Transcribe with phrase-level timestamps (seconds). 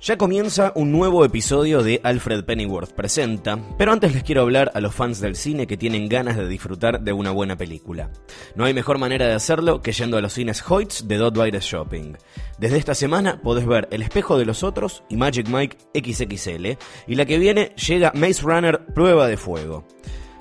[0.00, 4.80] Ya comienza un nuevo episodio de Alfred Pennyworth Presenta, pero antes les quiero hablar a
[4.80, 8.08] los fans del cine que tienen ganas de disfrutar de una buena película.
[8.54, 11.64] No hay mejor manera de hacerlo que yendo a los cines Hoyts de Dot Virus
[11.64, 12.16] Shopping.
[12.58, 16.78] Desde esta semana podés ver El espejo de los otros y Magic Mike XXL,
[17.08, 19.84] y la que viene llega Maze Runner Prueba de Fuego.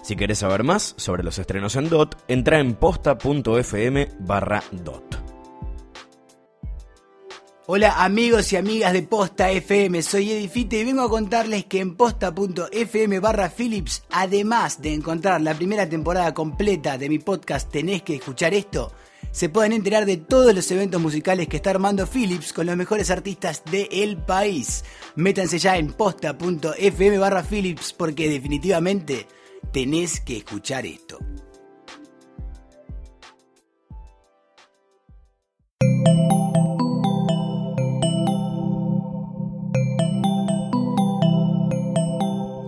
[0.03, 5.26] Si querés saber más sobre los estrenos en DOT, entra en posta.fm barra DOT.
[7.69, 11.97] Hola amigos y amigas de Posta FM, soy Edifite y vengo a contarles que en
[11.97, 18.15] posta.fm barra Philips, además de encontrar la primera temporada completa de mi podcast Tenés que
[18.15, 18.93] escuchar esto,
[19.31, 23.11] se pueden enterar de todos los eventos musicales que está armando Philips con los mejores
[23.11, 24.85] artistas del país.
[25.17, 29.27] Métanse ya en posta.fm barra Philips porque definitivamente
[29.73, 31.19] tenés que escuchar esto.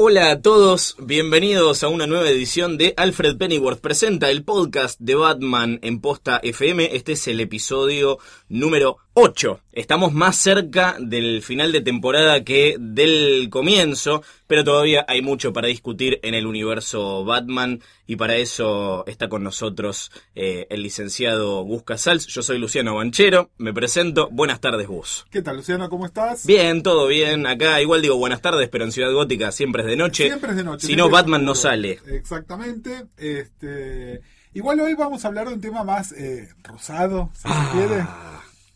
[0.00, 5.16] Hola a todos, bienvenidos a una nueva edición de Alfred Pennyworth Presenta, el podcast de
[5.16, 6.94] Batman en Posta FM.
[6.94, 8.18] Este es el episodio
[8.48, 9.60] número 8.
[9.78, 15.68] Estamos más cerca del final de temporada que del comienzo, pero todavía hay mucho para
[15.68, 21.84] discutir en el universo Batman y para eso está con nosotros eh, el licenciado Gus
[21.84, 22.26] Casals.
[22.26, 24.28] Yo soy Luciano Banchero, me presento.
[24.32, 25.26] Buenas tardes, Gus.
[25.30, 25.88] ¿Qué tal, Luciano?
[25.88, 26.44] ¿Cómo estás?
[26.44, 27.46] Bien, todo bien.
[27.46, 30.24] Acá igual digo buenas tardes, pero en Ciudad Gótica siempre es de noche.
[30.26, 30.88] Siempre es de noche.
[30.88, 32.00] Si no, Batman no sale.
[32.08, 33.06] Exactamente.
[33.16, 34.22] Este,
[34.54, 38.04] igual hoy vamos a hablar de un tema más eh, rosado, si Ah, se quiere.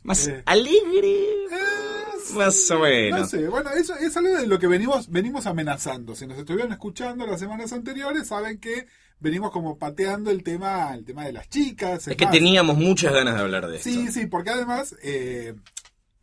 [0.03, 0.43] Más Eh.
[0.47, 1.11] alegre.
[1.13, 3.21] Eh, Más o menos.
[3.21, 6.15] No sé, bueno, eso es algo de lo que venimos, venimos amenazando.
[6.15, 8.87] Si nos estuvieron escuchando las semanas anteriores, saben que
[9.21, 12.09] venimos como pateando el tema, el tema de las chicas.
[12.09, 13.89] Es que más, teníamos muchas ganas de hablar de esto.
[13.91, 15.55] Sí, sí, porque además eh,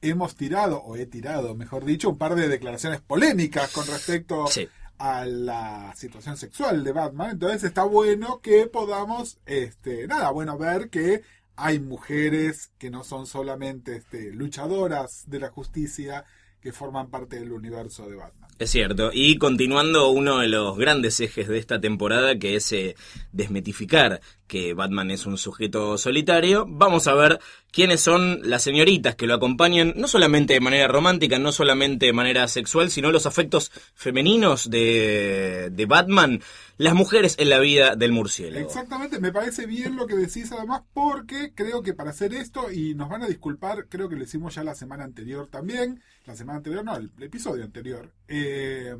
[0.01, 4.67] hemos tirado, o he tirado, mejor dicho, un par de declaraciones polémicas con respecto Sí.
[4.97, 7.31] a la situación sexual de Batman.
[7.31, 11.21] Entonces está bueno que podamos, este, nada, bueno, ver que
[11.59, 16.25] hay mujeres que no son solamente este, luchadoras de la justicia
[16.61, 18.49] que forman parte del universo de Batman.
[18.59, 19.11] Es cierto.
[19.13, 22.95] Y continuando uno de los grandes ejes de esta temporada, que es eh,
[23.31, 27.39] desmetificar que Batman es un sujeto solitario, vamos a ver
[27.71, 32.13] quiénes son las señoritas que lo acompañan, no solamente de manera romántica, no solamente de
[32.13, 36.41] manera sexual, sino los afectos femeninos de, de Batman,
[36.77, 38.65] las mujeres en la vida del murciélago.
[38.65, 42.95] Exactamente, me parece bien lo que decís además porque creo que para hacer esto, y
[42.95, 46.57] nos van a disculpar, creo que lo hicimos ya la semana anterior también, la semana
[46.57, 48.95] anterior, no, el, episodio anterior, eh,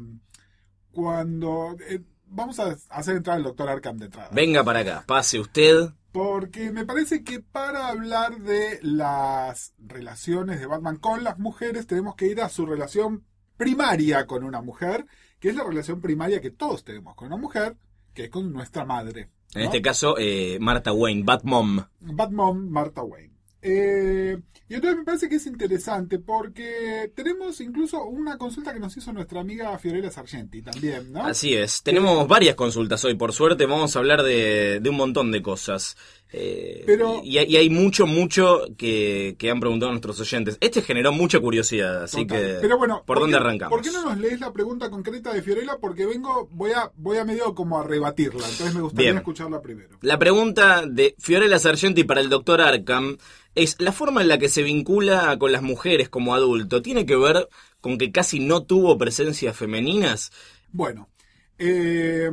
[0.91, 1.75] cuando...
[1.89, 4.29] eh, vamos a hacer entrar al doctor Arkham de entrada.
[4.31, 5.90] Venga para acá, pase usted.
[6.12, 12.16] Porque me parece que para hablar de las relaciones de Batman con las mujeres tenemos
[12.16, 13.25] que ir a su relación
[13.57, 15.06] primaria con una mujer,
[15.40, 17.78] que es la relación primaria que todos tenemos con una mujer,
[18.13, 19.29] que es con nuestra madre.
[19.53, 21.84] En este caso, eh, Martha Wayne, Batmom.
[22.00, 23.38] Batmom Martha Wayne.
[23.62, 24.38] Eh,
[24.70, 29.12] y entonces me parece que es interesante porque tenemos incluso una consulta que nos hizo
[29.12, 31.26] nuestra amiga Fiorella Sargenti también, ¿no?
[31.26, 31.82] Así es.
[31.82, 33.66] Tenemos varias consultas hoy, por suerte.
[33.66, 35.97] Vamos a hablar de, de un montón de cosas.
[36.31, 40.58] Eh, Pero- y, y hay mucho, mucho que, que han preguntado nuestros oyentes.
[40.61, 42.40] Este generó mucha curiosidad, así Total.
[42.40, 42.58] que...
[42.61, 43.76] Pero bueno, ¿por, dónde arrancamos?
[43.76, 45.78] ¿Por qué no nos lees la pregunta concreta de Fiorella?
[45.81, 49.17] Porque vengo, voy a, voy a medio como a rebatirla, entonces me gustaría Bien.
[49.17, 49.97] escucharla primero.
[50.02, 53.17] La pregunta de Fiorella Sargenti para el doctor Arkham
[53.55, 57.16] es, ¿la forma en la que se vincula con las mujeres como adulto tiene que
[57.16, 57.49] ver
[57.81, 60.31] con que casi no tuvo presencias femeninas?
[60.72, 61.09] Bueno,
[61.58, 62.29] eh,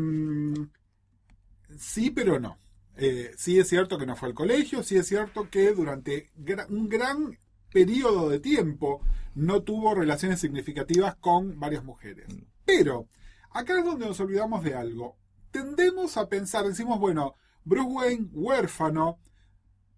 [1.79, 2.59] sí, pero no.
[2.97, 6.67] Eh, sí es cierto que no fue al colegio, sí es cierto que durante gra-
[6.71, 7.39] un gran
[7.73, 9.03] periodo de tiempo
[9.35, 12.27] no tuvo relaciones significativas con varias mujeres.
[12.65, 13.07] Pero
[13.51, 15.17] acá es donde nos olvidamos de algo.
[15.51, 17.35] Tendemos a pensar, decimos, bueno,
[17.65, 19.19] Bruce Wayne, huérfano.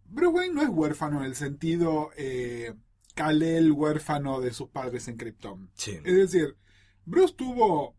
[0.06, 2.74] Bruce Wayne no es huérfano en el sentido eh,
[3.14, 5.70] Kal-El huérfano de sus padres en Krypton.
[5.74, 5.98] Sí.
[6.04, 6.56] Es decir,
[7.04, 7.94] Bruce tuvo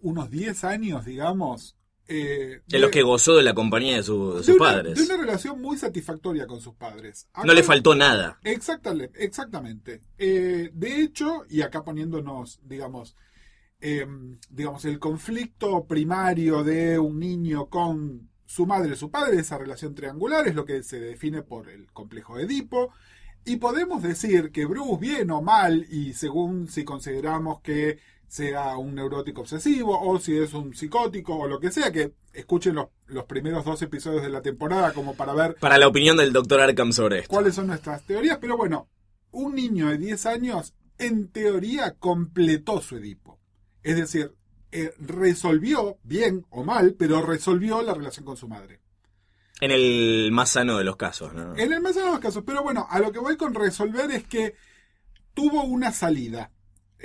[0.00, 1.76] unos 10 años, digamos.
[2.08, 4.94] Eh, En los que gozó de la compañía de, su- de de sus una- padres.
[4.96, 7.28] de una relación muy satisfactoria con sus padres.
[7.44, 8.38] No le faltó nada.
[8.44, 10.00] Exactamente, exactamente.
[10.18, 13.16] Eh, de hecho, y acá poniéndonos, digamos,
[13.80, 14.06] eh,
[14.50, 20.46] digamos, el conflicto primario de un niño con su madre su padre, esa relación triangular,
[20.46, 22.92] es lo que se define por el complejo de Edipo.
[23.46, 27.98] Y podemos decir que Bruce, bien o mal, y según si consideramos que
[28.34, 32.74] sea un neurótico obsesivo, o si es un psicótico, o lo que sea, que escuchen
[32.74, 36.32] los, los primeros dos episodios de la temporada como para ver Para la opinión del
[36.32, 37.28] doctor Arkham sobre esto.
[37.28, 38.88] cuáles son nuestras teorías, pero bueno,
[39.30, 43.38] un niño de 10 años en teoría completó su Edipo.
[43.84, 44.34] Es decir,
[44.72, 48.80] eh, resolvió, bien o mal, pero resolvió la relación con su madre.
[49.60, 51.56] En el más sano de los casos, ¿no?
[51.56, 54.24] En el más de los casos, pero bueno, a lo que voy con resolver es
[54.24, 54.56] que
[55.34, 56.50] tuvo una salida.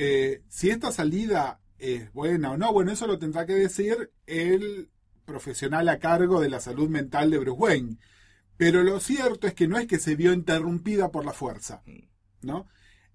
[0.01, 4.89] Eh, si esta salida es buena o no, bueno, eso lo tendrá que decir el
[5.25, 7.97] profesional a cargo de la salud mental de Bruce Wayne.
[8.55, 11.83] Pero lo cierto es que no es que se vio interrumpida por la fuerza,
[12.41, 12.65] ¿no?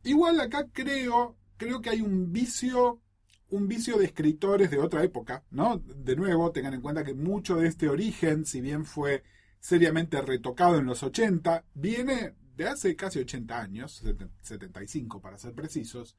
[0.02, 3.00] Igual acá creo, creo que hay un vicio,
[3.48, 5.78] un vicio de escritores de otra época, ¿no?
[5.78, 9.22] De nuevo, tengan en cuenta que mucho de este origen, si bien fue
[9.58, 14.04] seriamente retocado en los 80, viene de hace casi 80 años,
[14.42, 16.14] 75 para ser precisos.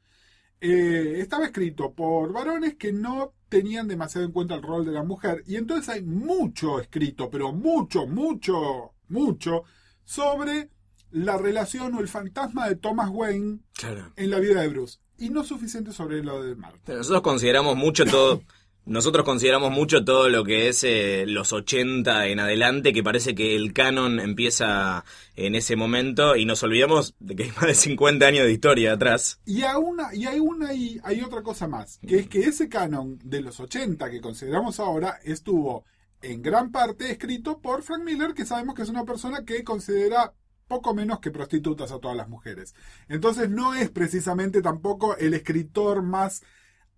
[0.62, 5.04] Eh, estaba escrito por varones que no tenían demasiado en cuenta el rol de la
[5.04, 9.64] mujer y entonces hay mucho escrito, pero mucho, mucho, mucho
[10.04, 10.70] sobre
[11.12, 14.12] la relación o el fantasma de Thomas Wayne Claro.
[14.16, 16.94] en la vida de Bruce y no suficiente sobre lo de Marta.
[16.94, 18.42] Nosotros consideramos mucho todo.
[18.86, 23.56] Nosotros consideramos mucho todo lo que es eh, los 80 en adelante, que parece que
[23.56, 25.04] el canon empieza
[25.36, 28.94] en ese momento y nos olvidamos de que hay más de 50 años de historia
[28.94, 29.42] atrás.
[29.44, 33.18] Y, aún, y hay, una, y hay otra cosa más, que es que ese canon
[33.24, 35.84] de los 80 que consideramos ahora estuvo
[36.22, 40.34] en gran parte escrito por Frank Miller, que sabemos que es una persona que considera
[40.68, 42.76] poco menos que prostitutas a todas las mujeres.
[43.08, 46.44] Entonces no es precisamente tampoco el escritor más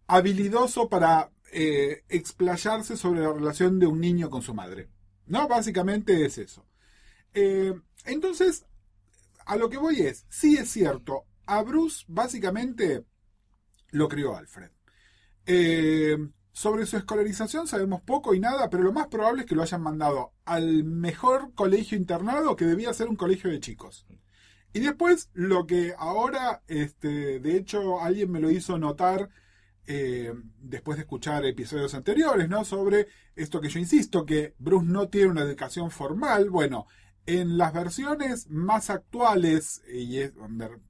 [0.08, 4.90] habilidoso para eh, explayarse sobre la relación de un niño con su madre.
[5.26, 6.66] No, básicamente es eso.
[7.34, 7.74] Eh,
[8.06, 8.66] entonces,
[9.46, 13.06] a lo que voy es, sí es cierto, a Bruce básicamente
[13.92, 14.72] lo crió Alfred.
[15.46, 16.18] Eh,
[16.52, 19.82] sobre su escolarización sabemos poco y nada, pero lo más probable es que lo hayan
[19.82, 24.06] mandado al mejor colegio internado que debía ser un colegio de chicos.
[24.74, 29.30] Y después, lo que ahora, este, de hecho, alguien me lo hizo notar
[29.88, 32.66] eh, después de escuchar episodios anteriores, ¿no?
[32.66, 36.50] Sobre esto que yo insisto, que Bruce no tiene una educación formal.
[36.50, 36.88] Bueno,
[37.26, 40.20] en las versiones más actuales, y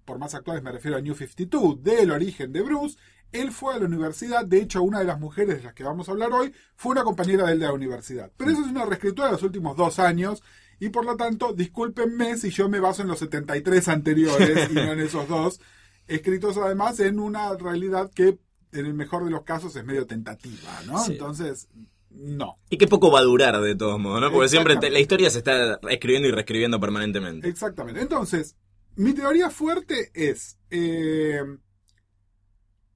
[0.06, 2.98] por más actuales me refiero a New 52, del origen de Bruce,
[3.32, 6.08] él fue a la universidad, de hecho una de las mujeres de las que vamos
[6.08, 8.32] a hablar hoy fue una compañera de él de la universidad.
[8.36, 10.42] Pero eso es una reescritura de los últimos dos años
[10.80, 14.94] y por lo tanto, discúlpenme si yo me baso en los 73 anteriores y no
[14.94, 15.60] en esos dos,
[16.08, 18.40] escritos además en una realidad que
[18.72, 21.00] en el mejor de los casos es medio tentativa, ¿no?
[21.00, 21.14] Sí.
[21.14, 21.68] Entonces,
[22.10, 22.58] no.
[22.70, 24.32] Y que poco va a durar de todos modos, ¿no?
[24.32, 27.48] Porque siempre te- la historia se está escribiendo y reescribiendo permanentemente.
[27.48, 28.02] Exactamente.
[28.02, 28.56] Entonces,
[28.96, 31.42] mi teoría fuerte es eh,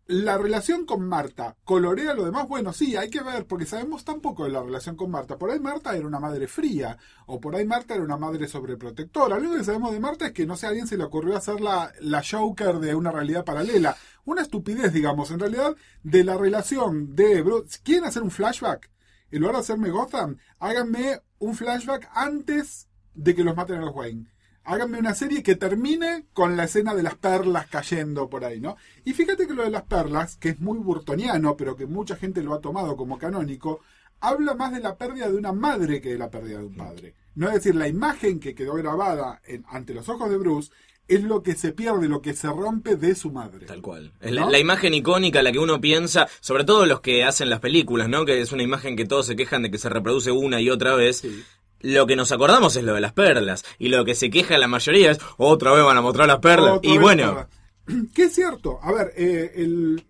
[0.08, 1.56] la relación con Marta.
[1.64, 2.48] ¿Colorea lo demás?
[2.48, 5.38] Bueno, sí, hay que ver, porque sabemos tan poco de la relación con Marta.
[5.38, 9.36] Por ahí Marta era una madre fría, o por ahí Marta era una madre sobreprotectora.
[9.36, 11.38] Lo único que sabemos de Marta es que no sé, a alguien se le ocurrió
[11.38, 13.96] hacer la, la Joker de una realidad paralela.
[14.26, 17.80] Una estupidez, digamos, en realidad, de la relación de Bruce.
[17.84, 18.90] ¿Quieren hacer un flashback?
[19.32, 23.96] En lugar de hacerme Gotham, háganme un flashback antes de que los maten a los
[23.96, 24.28] Wayne.
[24.64, 28.76] Háganme una serie que termine con la escena de las perlas cayendo por ahí, ¿no?
[29.06, 32.44] Y fíjate que lo de las perlas, que es muy burtoniano, pero que mucha gente
[32.44, 33.80] lo ha tomado como canónico,
[34.20, 37.16] habla más de la pérdida de una madre que de la pérdida de un padre.
[37.34, 40.72] No es decir, la imagen que quedó grabada en- ante los ojos de Bruce
[41.16, 43.66] es lo que se pierde, lo que se rompe de su madre.
[43.66, 44.14] Tal cual.
[44.22, 44.50] Es la, ¿No?
[44.50, 48.26] la imagen icónica, la que uno piensa, sobre todo los que hacen las películas, ¿no?
[48.26, 50.96] Que es una imagen que todos se quejan de que se reproduce una y otra
[50.96, 51.18] vez.
[51.18, 51.44] Sí.
[51.82, 53.66] Lo que nos acordamos es lo de las perlas.
[53.80, 56.78] Y lo que se queja la mayoría es, otra vez van a mostrar las perlas.
[56.78, 57.48] Otra y bueno.
[58.14, 58.80] Que es cierto.
[58.82, 60.06] A ver, eh, el,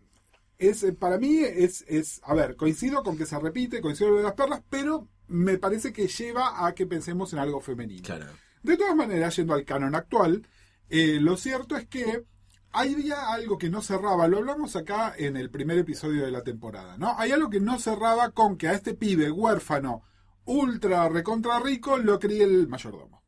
[0.60, 4.16] es, eh, para mí es, es, a ver, coincido con que se repite, coincido con
[4.18, 8.04] lo de las perlas, pero me parece que lleva a que pensemos en algo femenino.
[8.04, 8.28] claro.
[8.62, 10.46] De todas maneras, yendo al canon actual,
[10.92, 12.26] eh, lo cierto es que
[12.74, 16.98] había algo que no cerraba, lo hablamos acá en el primer episodio de la temporada,
[16.98, 17.16] ¿no?
[17.18, 20.04] Hay algo que no cerraba con que a este pibe huérfano,
[20.46, 23.24] ultra recontra rico, lo críe el mayordomo.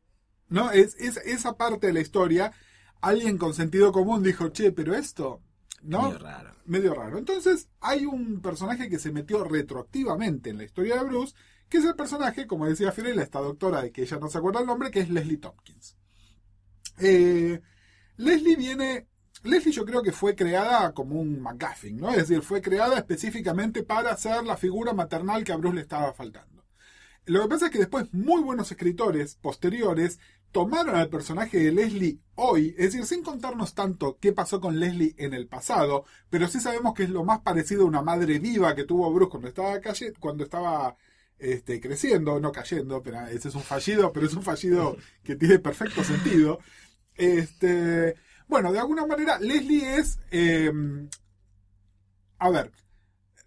[0.48, 0.70] ¿No?
[0.70, 2.52] Es, es esa parte de la historia.
[3.00, 5.40] Alguien con sentido común dijo, che, pero esto,
[5.82, 6.02] ¿no?
[6.02, 6.54] Medio raro.
[6.66, 7.18] medio raro.
[7.18, 11.34] Entonces, hay un personaje que se metió retroactivamente en la historia de Bruce,
[11.68, 14.60] que es el personaje, como decía Fiorella, esta doctora de que ella no se acuerda
[14.60, 15.96] el nombre, que es Leslie Tompkins.
[16.98, 17.60] Eh,
[18.16, 19.08] Leslie viene.
[19.42, 22.10] Leslie yo creo que fue creada como un McGuffin, ¿no?
[22.10, 26.14] Es decir, fue creada específicamente para ser la figura maternal que a Bruce le estaba
[26.14, 26.64] faltando.
[27.26, 30.18] Lo que pasa es que después muy buenos escritores posteriores
[30.52, 35.14] tomaron al personaje de Leslie hoy, es decir, sin contarnos tanto qué pasó con Leslie
[35.18, 38.74] en el pasado, pero sí sabemos que es lo más parecido a una madre viva
[38.74, 40.96] que tuvo Bruce cuando estaba calle, cuando estaba
[41.38, 45.58] este, creciendo, no cayendo, pero ese es un fallido, pero es un fallido que tiene
[45.58, 46.58] perfecto sentido.
[47.16, 48.14] Este,
[48.48, 50.18] bueno, de alguna manera, Leslie es.
[50.30, 50.72] eh,
[52.38, 52.70] a ver.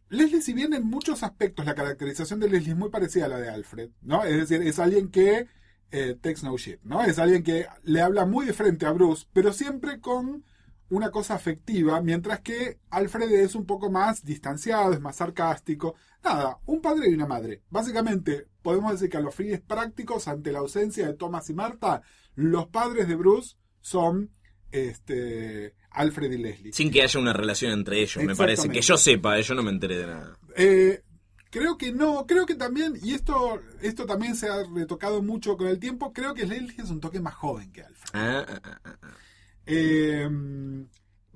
[0.09, 3.39] Leslie, si bien en muchos aspectos la caracterización de Leslie es muy parecida a la
[3.39, 4.23] de Alfred, ¿no?
[4.23, 5.47] Es decir, es alguien que
[5.91, 7.03] eh, takes no shit, ¿no?
[7.03, 10.45] Es alguien que le habla muy de frente a Bruce, pero siempre con
[10.89, 15.95] una cosa afectiva, mientras que Alfred es un poco más distanciado, es más sarcástico.
[16.27, 17.61] Nada, un padre y una madre.
[17.69, 22.01] Básicamente, podemos decir que a los fines prácticos, ante la ausencia de Thomas y Marta,
[22.35, 24.31] los padres de Bruce son
[24.69, 26.73] este, Alfred y Leslie.
[26.73, 28.67] Sin que haya una relación entre ellos, me parece.
[28.67, 30.37] Que yo sepa, eh, yo no me enteré de nada.
[30.57, 31.01] Eh,
[31.49, 35.67] creo que no, creo que también, y esto, esto también se ha retocado mucho con
[35.67, 38.09] el tiempo, creo que Leslie es un toque más joven que Alfred.
[38.11, 38.97] Ah, ah, ah.
[39.65, 40.29] Eh,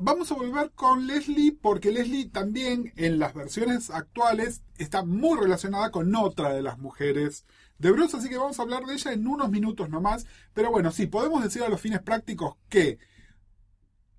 [0.01, 5.91] vamos a volver con Leslie porque Leslie también en las versiones actuales está muy relacionada
[5.91, 7.45] con otra de las mujeres
[7.77, 10.25] de Bruce, así que vamos a hablar de ella en unos minutos nomás.
[10.53, 12.99] Pero bueno, sí, podemos decir a los fines prácticos que,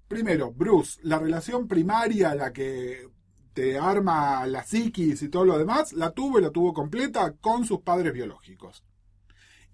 [0.08, 3.08] primero, Bruce, la relación primaria, la que
[3.52, 7.64] te arma la psiquis y todo lo demás, la tuvo y la tuvo completa con
[7.64, 8.84] sus padres biológicos.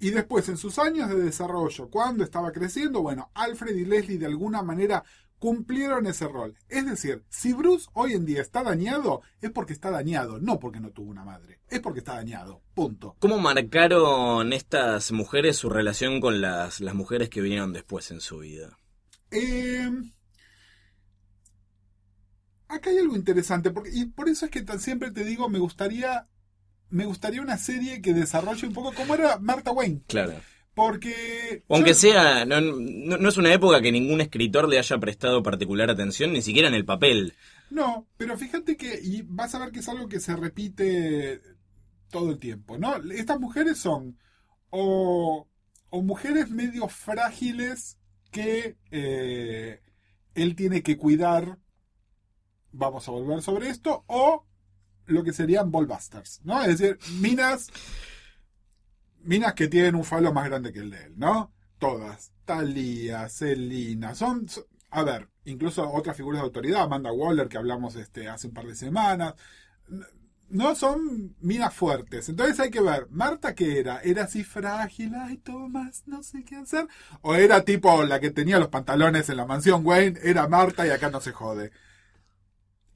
[0.01, 4.27] Y después, en sus años de desarrollo, cuando estaba creciendo, bueno, Alfred y Leslie de
[4.27, 5.05] alguna manera
[5.39, 6.57] cumplieron ese rol.
[6.69, 10.81] Es decir, si Bruce hoy en día está dañado, es porque está dañado, no porque
[10.81, 11.61] no tuvo una madre.
[11.69, 12.63] Es porque está dañado.
[12.75, 13.17] Punto.
[13.19, 18.39] ¿Cómo marcaron estas mujeres su relación con las, las mujeres que vinieron después en su
[18.39, 18.77] vida?
[19.31, 19.91] Eh,
[22.69, 25.59] acá hay algo interesante, porque, y por eso es que tan siempre te digo, me
[25.59, 26.29] gustaría,
[26.89, 30.03] me gustaría una serie que desarrolle un poco como era Martha Wayne.
[30.07, 30.35] Claro.
[30.79, 31.65] Porque.
[31.69, 35.43] Aunque yo- sea, no, no- no es una época que ningún escritor le haya prestado
[35.43, 37.35] particular atención, ni siquiera en el papel.
[37.71, 41.41] No, pero fíjate que, y vas a ver que es algo que se repite
[42.11, 42.95] todo el tiempo, ¿no?
[43.13, 44.17] Estas mujeres son
[44.71, 45.49] o,
[45.91, 47.99] o mujeres medio frágiles
[48.31, 49.81] que eh,
[50.37, 51.59] él tiene que cuidar,
[52.73, 54.45] vamos a volver sobre esto, o
[55.07, 56.63] lo que serían ballbusters, ¿no?
[56.63, 57.69] Es decir, minas,
[59.23, 61.53] minas que tienen un falo más grande que el de él, ¿no?
[61.79, 64.47] Todas, Thalía, Selina, son,
[64.91, 68.67] a ver, incluso otras figuras de autoridad, Amanda Waller, que hablamos este, hace un par
[68.67, 69.35] de semanas,
[70.51, 72.29] no son minas fuertes.
[72.29, 74.01] Entonces hay que ver, Marta, ¿qué era?
[74.01, 75.15] ¿Era así frágil?
[75.15, 76.87] Ay, Tomás, no sé qué hacer.
[77.21, 80.19] ¿O era tipo la que tenía los pantalones en la mansión Wayne?
[80.23, 81.71] Era Marta y acá no se jode.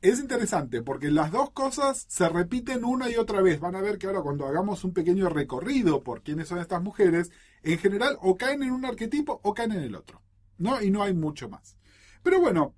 [0.02, 3.60] Es interesante porque las dos cosas se repiten una y otra vez.
[3.60, 7.30] Van a ver que ahora cuando hagamos un pequeño recorrido por quiénes son estas mujeres,
[7.62, 10.20] en general o caen en un arquetipo o caen en el otro.
[10.58, 10.82] ¿No?
[10.82, 11.76] Y no hay mucho más.
[12.22, 12.74] Pero bueno,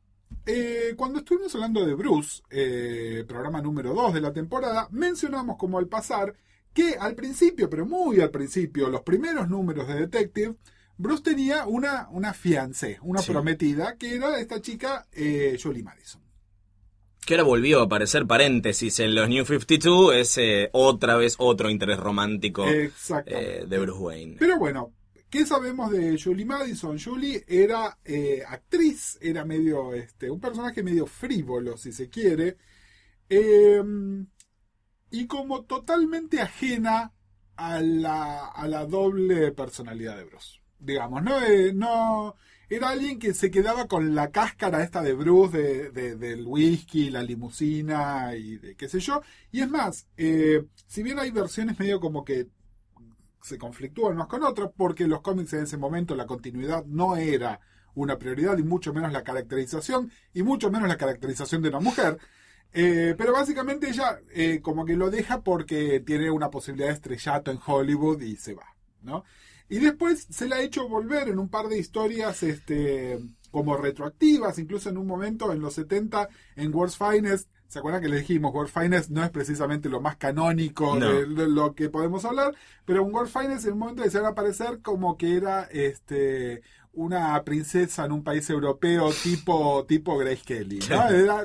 [0.47, 5.79] eh, cuando estuvimos hablando de Bruce, eh, programa número 2 de la temporada, mencionamos como
[5.79, 6.35] al pasar
[6.75, 10.57] que al principio, pero muy al principio, los primeros números de Detective,
[10.99, 13.33] Bruce tenía una, una fiancé, una Sí.
[13.33, 16.21] prometida, que era esta chica eh, Jolie Madison.
[17.25, 21.71] Que ahora volvió a aparecer paréntesis en los New 52, es eh, otra vez otro
[21.71, 24.37] interés romántico eh, de Bruce Wayne.
[24.39, 24.93] Pero bueno,
[25.31, 26.99] ¿qué sabemos de Julie Madison?
[26.99, 32.57] Julie era eh, actriz, era medio, este, un personaje medio frívolo, si se quiere,
[33.29, 33.83] eh,
[35.11, 37.13] y como totalmente ajena
[37.57, 40.61] a la, a la doble personalidad de Bruce.
[40.79, 42.37] Digamos, no, Eh, no
[42.69, 47.11] era alguien que se quedaba con la cáscara esta de Bruce, de, de- del whisky,
[47.11, 49.23] la limusina y de qué sé yo.
[49.53, 52.49] Y es más, eh, si bien hay versiones medio como que
[53.43, 57.61] se conflictúan unos con otros, porque los cómics en ese momento la continuidad no era
[57.95, 62.19] una prioridad, y mucho menos la caracterización, y mucho menos la caracterización de una mujer.
[62.73, 67.53] Eh, pero básicamente ella eh, como que lo deja porque tiene una posibilidad de estrellato
[67.53, 68.67] en Hollywood y se va,
[69.03, 69.23] ¿no?
[69.69, 73.19] Y después se la ha hecho volver en un par de historias este,
[73.51, 77.49] como retroactivas, incluso en un momento en los 70 en World's Finest.
[77.69, 78.55] ¿Se acuerdan que le dijimos?
[78.55, 81.11] World Finest no es precisamente lo más canónico No.
[81.13, 82.55] de, lo que podemos hablar,
[82.85, 88.05] pero en World Finest en un momento desearon aparecer como que era este una princesa
[88.05, 90.79] en un país europeo tipo tipo Grace Kelly.
[90.89, 91.09] ¿no?
[91.09, 91.43] Era,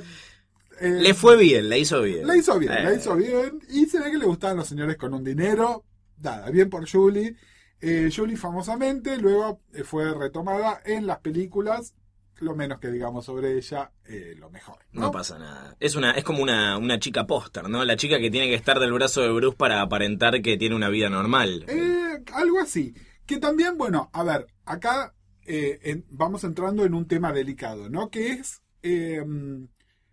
[0.82, 2.28] eh, Le fue bien, la hizo bien.
[2.28, 3.60] la hizo bien, la Eh, hizo bien.
[3.70, 5.84] Y se ve que le gustaban los señores con un dinero.
[6.22, 7.36] Nada, bien por Julie.
[7.82, 11.96] Eh, Julie famosamente luego eh, fue retomada en las películas.
[12.40, 14.78] Lo menos que digamos sobre ella, eh, lo mejor.
[14.94, 15.12] No, ¿no?
[15.12, 15.76] pasa nada.
[15.82, 17.84] Es una, es como una, una chica póster, ¿no?
[17.84, 20.88] La chica que tiene que estar del brazo de Bruce para aparentar que tiene una
[20.88, 21.66] vida normal.
[21.68, 22.94] Eh, algo así.
[23.26, 25.14] Que también, bueno, a ver, acá
[25.46, 28.10] eh, en- vamos entrando en un tema delicado, ¿no?
[28.10, 29.22] Que es, eh,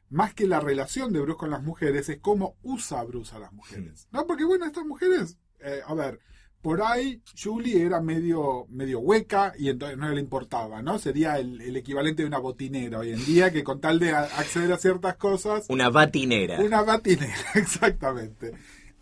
[0.09, 3.53] más que la relación de Bruce con las mujeres, es cómo usa Bruce a las
[3.53, 4.27] mujeres, ¿no?
[4.27, 6.19] Porque, bueno, estas mujeres, eh, a ver,
[6.63, 10.99] por ahí Julie era medio, medio hueca y entonces no le importaba, ¿no?
[10.99, 14.23] Sería el, el equivalente de una botinera hoy en día, que con tal de a-
[14.25, 16.61] acceder a ciertas cosas, Una batinera.
[16.61, 18.53] una batinera, exactamente.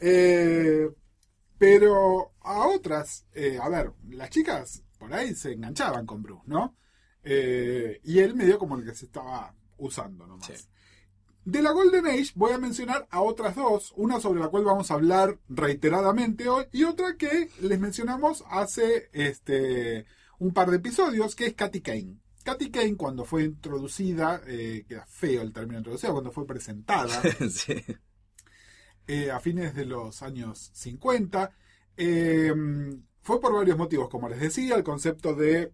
[0.00, 0.88] Eh,
[1.58, 6.76] pero a otras, eh, a ver, las chicas por ahí se enganchaban con Bruce, ¿no?
[7.22, 10.46] Eh, y él medio como el que se estaba usando nomás.
[10.46, 10.68] Sí.
[11.44, 14.90] De la Golden Age voy a mencionar a otras dos, una sobre la cual vamos
[14.90, 20.06] a hablar reiteradamente hoy y otra que les mencionamos hace este
[20.38, 22.16] un par de episodios, que es Katy Kane.
[22.44, 27.74] Katy Kane cuando fue introducida, eh, queda feo el término introducida, cuando fue presentada, Sí.
[29.06, 31.50] eh, a fines de los años 50.
[31.96, 32.52] Eh,
[33.20, 35.72] fue por varios motivos, como les decía, el concepto de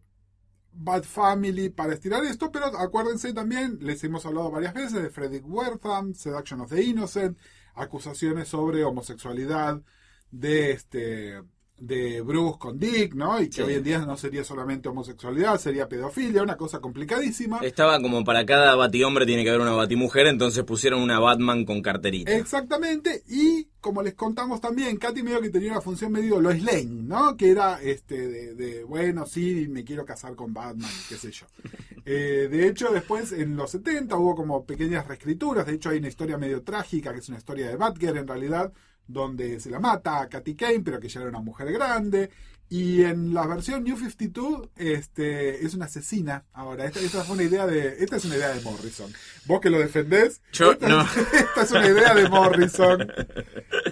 [0.73, 5.45] Bad Family para estirar esto, pero acuérdense también, les hemos hablado varias veces de Frederick
[5.47, 7.39] Wertham, Seduction of the Innocent,
[7.75, 9.83] acusaciones sobre homosexualidad
[10.31, 11.43] de este
[11.81, 13.41] de Bruce con Dick, ¿no?
[13.41, 13.63] Y que Sí.
[13.63, 17.59] hoy en día no sería solamente homosexualidad, sería pedofilia, una cosa complicadísima.
[17.63, 21.81] Estaba como para cada batihombre tiene que haber una batimujer, entonces pusieron una Batman con
[21.83, 22.33] carterita.
[22.37, 26.85] Exactamente, y como les contamos también, Katy medio que tenía una función medio Lois Lane,
[26.85, 27.37] ¿no?
[27.37, 31.47] Que era este de, de, bueno, sí, me quiero casar con Batman, qué sé yo.
[32.07, 36.09] Eh, de hecho, después en los 70 hubo como pequeñas reescrituras, de hecho hay una
[36.09, 38.73] historia medio trágica, que es una historia de Batgirl en realidad,
[39.13, 42.31] donde se la mata a Katy Kane, pero que ya era una mujer grande.
[42.73, 46.45] Y en la versión New 52, este, es una asesina.
[46.53, 49.13] Ahora, esta, esta fue una idea de, esta es una idea de Morrison.
[49.47, 51.01] Vos que lo defendés, Yo esta, no.
[51.33, 53.13] esta es una idea de Morrison.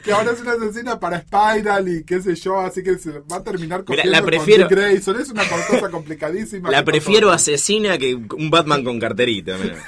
[0.05, 3.39] Que ahora es una asesina para Spiral y qué sé yo, así que se va
[3.39, 5.21] a terminar Mira, la con prefiero- Dick Grayson.
[5.21, 6.71] Es una cosa complicadísima.
[6.71, 9.57] La prefiero asesina que un Batman con carterita.
[9.59, 9.83] mira.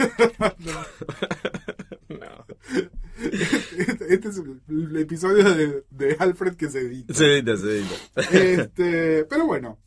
[3.25, 7.15] Este, este es el, el episodio de, de Alfred que se edita.
[7.15, 7.95] Se edita, se edita.
[8.33, 9.79] Este, pero bueno,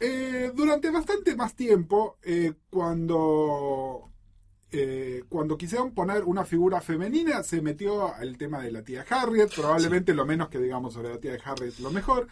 [0.00, 4.10] eh, durante bastante más tiempo, eh, cuando,
[4.72, 9.50] eh, cuando quisieron poner una figura femenina, se metió el tema de la tía Harriet,
[9.54, 12.26] probablemente lo menos que digamos sobre la tía de Harriet, lo mejor.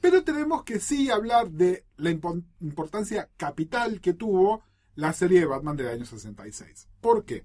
[0.00, 4.62] Pero tenemos que sí hablar de la impo- importancia capital que tuvo
[4.96, 6.88] la serie de Batman del año 66.
[7.00, 7.44] ¿Por qué?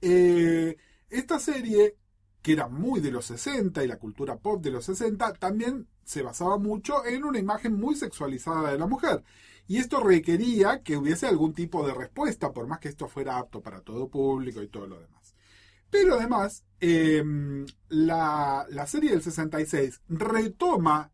[0.00, 0.76] Eh,
[1.10, 1.96] esta serie,
[2.42, 6.22] que era muy de los 60 y la cultura pop de los 60, también se
[6.22, 9.22] basaba mucho en una imagen muy sexualizada de la mujer.
[9.66, 13.60] Y esto requería que hubiese algún tipo de respuesta, por más que esto fuera apto
[13.60, 15.34] para todo público y todo lo demás.
[15.90, 17.22] Pero además, eh,
[17.88, 21.12] la, la serie del 66 retoma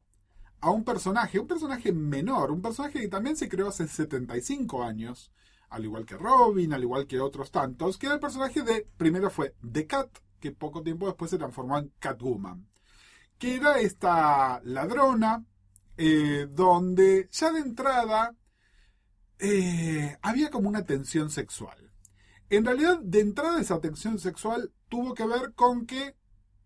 [0.60, 5.32] a un personaje, un personaje menor, un personaje que también se creó hace 75 años,
[5.74, 9.28] al igual que Robin, al igual que otros tantos, que era el personaje de, primero
[9.28, 10.08] fue The Cat,
[10.38, 12.68] que poco tiempo después se transformó en Catwoman,
[13.38, 15.44] que era esta ladrona,
[15.96, 18.36] eh, donde ya de entrada
[19.40, 21.90] eh, había como una tensión sexual.
[22.50, 26.14] En realidad, de entrada esa tensión sexual tuvo que ver con que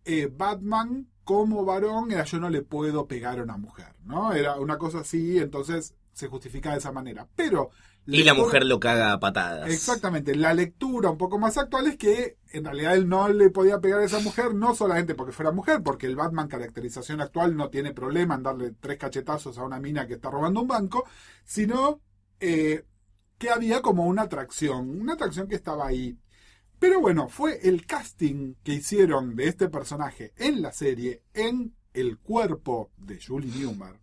[0.05, 4.33] eh, Batman como varón era yo no le puedo pegar a una mujer, ¿no?
[4.33, 7.27] Era una cosa así, entonces se justifica de esa manera.
[7.35, 7.71] Pero...
[8.11, 9.69] Y la mujer lo caga a patadas.
[9.69, 13.79] Exactamente, la lectura un poco más actual es que en realidad él no le podía
[13.79, 17.69] pegar a esa mujer, no solamente porque fuera mujer, porque el Batman caracterización actual no
[17.69, 21.05] tiene problema en darle tres cachetazos a una mina que está robando un banco,
[21.43, 22.01] sino
[22.39, 22.83] eh,
[23.37, 26.17] que había como una atracción, una atracción que estaba ahí.
[26.79, 32.17] Pero bueno, fue el casting que hicieron de este personaje en la serie, en el
[32.19, 33.99] cuerpo de Julie Newmar,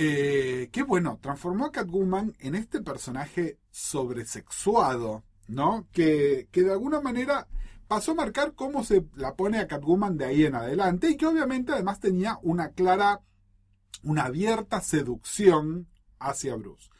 [0.00, 5.88] eh, que bueno, transformó a Catwoman en este personaje sobresexuado, ¿no?
[5.92, 7.48] Que, que de alguna manera
[7.88, 11.26] pasó a marcar cómo se la pone a Catwoman de ahí en adelante y que
[11.26, 13.22] obviamente además tenía una clara
[14.04, 15.88] una abierta seducción
[16.20, 16.90] hacia Bruce.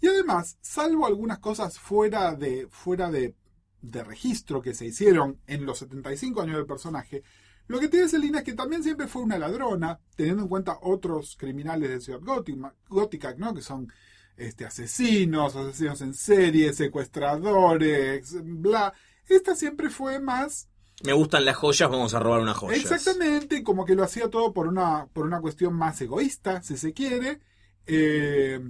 [0.00, 3.34] Y además, salvo algunas cosas fuera de, fuera de,
[3.80, 7.22] de registro que se hicieron en los 75 años del personaje,
[7.68, 11.36] lo que tiene Selina es que también siempre fue una ladrona, teniendo en cuenta otros
[11.38, 13.54] criminales de Ciudad Gótica, Gótica ¿no?
[13.54, 13.92] que son
[14.36, 18.92] este, asesinos, asesinos en serie, secuestradores, bla.
[19.28, 20.68] Esta siempre fue más
[21.04, 22.80] Me gustan las joyas, vamos a robar unas joyas.
[22.80, 26.92] Exactamente, como que lo hacía todo por una, por una cuestión más egoísta, si se
[26.92, 27.40] quiere,
[27.86, 28.60] eh,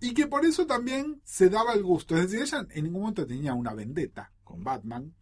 [0.00, 2.16] y que por eso también se daba el gusto.
[2.16, 5.14] Es decir, ella en ningún momento tenía una vendetta con Batman,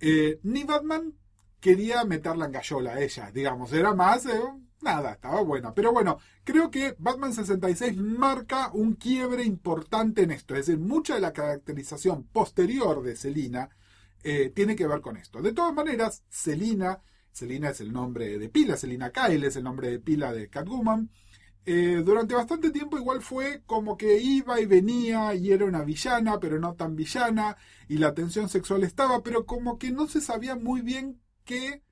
[0.00, 1.14] eh, ni Batman
[1.62, 4.40] quería meterla en gallola a ella, digamos, era más, eh,
[4.82, 5.74] nada, estaba buena.
[5.74, 11.14] Pero bueno, creo que Batman 66 marca un quiebre importante en esto, es decir, mucha
[11.14, 13.70] de la caracterización posterior de Selina
[14.22, 15.42] eh, tiene que ver con esto.
[15.42, 19.90] De todas maneras, Selina, Selina es el nombre de pila, Selina Kyle es el nombre
[19.90, 21.10] de pila de Catwoman.
[21.64, 26.40] eh, durante bastante tiempo igual fue como que iba y venía y era una villana,
[26.40, 27.56] pero no tan villana,
[27.88, 31.82] y la tensión sexual estaba, pero como que no se sabía muy bien qué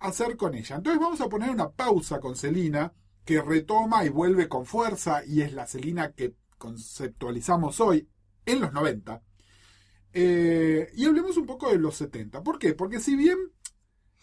[0.00, 0.76] hacer con ella.
[0.76, 2.92] Entonces vamos a poner una pausa con Selina,
[3.24, 8.08] que retoma y vuelve con fuerza, y es la Selina que conceptualizamos hoy
[8.46, 9.22] en los 90.
[10.12, 12.42] Eh, y hablemos un poco de los 70.
[12.42, 12.74] ¿Por qué?
[12.74, 13.36] Porque si bien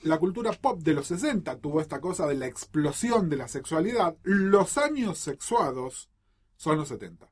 [0.01, 4.17] la cultura pop de los 60 tuvo esta cosa de la explosión de la sexualidad,
[4.23, 6.09] los años sexuados
[6.55, 7.29] son los 70.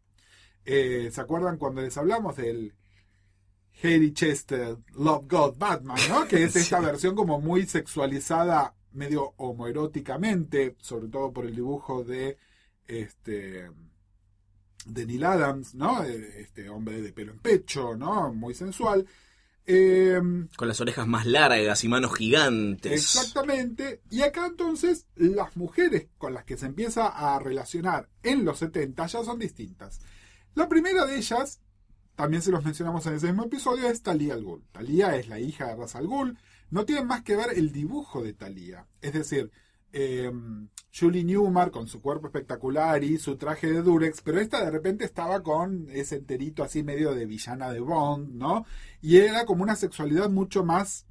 [0.65, 2.73] Eh, ¿Se acuerdan cuando les hablamos del
[3.83, 6.27] Harry Chester Love God Batman, ¿no?
[6.27, 12.37] Que es esta versión como muy sexualizada, medio homoeróticamente, sobre todo por el dibujo de
[12.87, 13.69] este
[14.85, 16.03] de Neil Adams, ¿no?
[16.03, 18.33] Eh, Este hombre de pelo en pecho, ¿no?
[18.33, 19.05] Muy sensual.
[19.65, 20.19] Eh,
[20.57, 22.91] Con las orejas más largas y manos gigantes.
[22.91, 24.01] Exactamente.
[24.09, 29.07] Y acá entonces las mujeres con las que se empieza a relacionar en los 70
[29.07, 30.01] ya son distintas.
[30.55, 31.61] La primera de ellas,
[32.15, 34.45] también se los mencionamos en ese mismo episodio, es Talia al.
[34.71, 36.37] Talia es la hija de Ra's al Ghul.
[36.69, 38.87] No tiene más que ver el dibujo de Talia.
[39.01, 39.51] Es decir,
[39.91, 40.31] eh,
[40.93, 45.05] Julie Newmar con su cuerpo espectacular y su traje de Durex, pero esta de repente
[45.05, 48.65] estaba con ese enterito así medio de villana de Bond, ¿no?
[49.01, 51.05] Y era como una sexualidad mucho más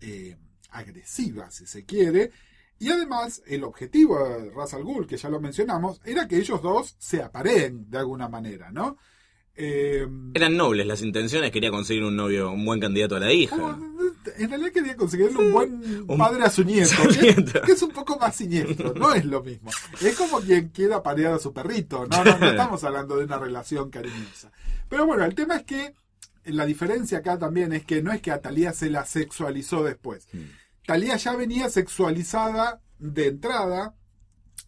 [0.00, 0.36] eh,
[0.70, 2.32] agresiva, si se quiere.
[2.80, 6.62] Y además, el objetivo de Ra's al Ghul, que ya lo mencionamos, era que ellos
[6.62, 8.96] dos se apareen de alguna manera, ¿no?
[9.60, 13.56] Eh, Eran nobles las intenciones, quería conseguir un novio, un buen candidato a la hija.
[13.56, 13.98] como-
[14.36, 17.08] en realidad quería conseguirle un buen Un- padre a su nieto, su
[17.64, 19.70] que, es un poco más siniestro, no es lo mismo.
[20.00, 23.38] Es como quien quiera parear a su perrito, no, no, no estamos hablando de una
[23.38, 24.52] relación cariñosa.
[24.88, 25.94] Pero bueno, el tema es que
[26.44, 30.28] la diferencia acá también es que no es que a Talía se la sexualizó después.
[30.86, 33.94] Talía ya venía sexualizada de entrada.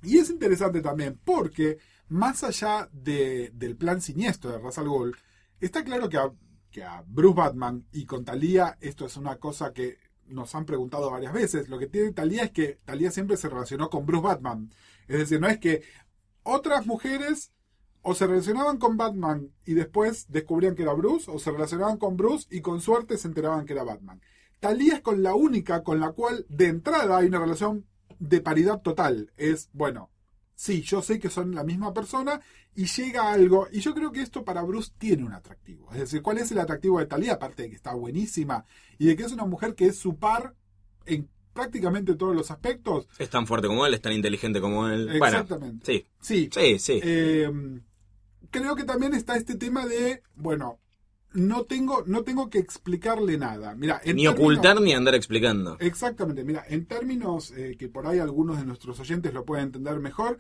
[0.03, 1.79] Y es interesante también porque,
[2.11, 5.16] más allá de- del plan siniestro de Ra's al Ghul,
[5.61, 6.31] está claro que a,
[6.70, 11.11] que a Bruce Batman y con Talía esto es una cosa que nos han preguntado
[11.11, 11.68] varias veces.
[11.68, 14.70] Lo que tiene Talía es que Talía siempre se relacionó con Bruce Batman.
[15.09, 15.83] Es decir, no es que
[16.42, 17.53] otras mujeres
[18.03, 22.16] o se relacionaban con Batman y después descubrían que era Bruce, o se relacionaban con
[22.16, 24.20] Bruce y con suerte se enteraban que era Batman.
[24.59, 27.87] Talía es con la única con la cual de entrada hay una relación
[28.18, 29.33] de paridad total.
[29.37, 30.11] Es, bueno,
[30.61, 32.38] sí, yo sé que son la misma persona
[32.75, 33.66] y llega algo.
[33.73, 35.90] Y yo creo que esto para Bruce tiene un atractivo.
[35.92, 37.33] Es decir, ¿cuál es el atractivo de Talía?
[37.35, 38.66] Aparte de que está buenísima
[38.99, 40.55] y de que es una mujer que es su par
[41.07, 43.09] en prácticamente todos los aspectos.
[43.18, 45.07] Es tan fuerte como él, es tan inteligente como él.
[45.18, 45.87] Bueno, Exactamente.
[45.87, 47.01] sí, Sí, sí, sí.
[47.03, 47.51] eh,
[48.51, 50.79] creo que también está este tema de, bueno,
[51.33, 53.75] no tengo, no tengo que explicarle nada.
[53.75, 55.77] Mira, ni términos- ocultar ni andar explicando.
[55.81, 59.99] Exactamente, mira, en términos eh, que por ahí algunos de nuestros oyentes lo pueden entender
[60.01, 60.38] mejor,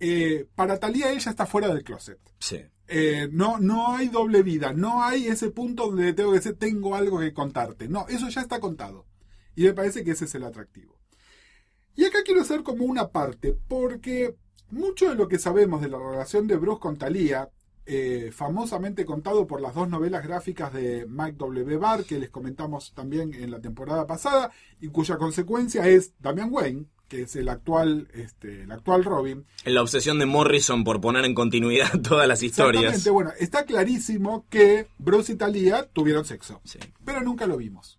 [0.00, 2.18] eh, para Talía ella está fuera del closet.
[2.38, 2.60] Sí.
[2.86, 6.94] Eh, no, no hay doble vida, no hay ese punto donde tengo que decir tengo
[6.94, 7.88] algo que contarte.
[7.88, 9.06] No, eso ya está contado.
[9.56, 10.96] Y me parece que ese es el atractivo.
[11.96, 14.36] Y acá quiero hacer como una parte, porque
[14.70, 17.50] mucho de lo que sabemos de la relación de Bruce con Thalía,
[17.90, 21.76] eh, famosamente contado por las dos novelas gráficas de Mike W.
[21.78, 26.84] Barr, que les comentamos también en la temporada pasada, y cuya consecuencia es Damian Wayne,
[27.08, 31.24] que es el actual, este, el actual Robin, En la obsesión de Morrison por poner
[31.24, 32.82] en continuidad todas las historias.
[32.84, 36.78] Exactamente, bueno, está clarísimo que Bruce y Talia tuvieron sexo, Sí.
[37.06, 37.97] pero nunca lo vimos.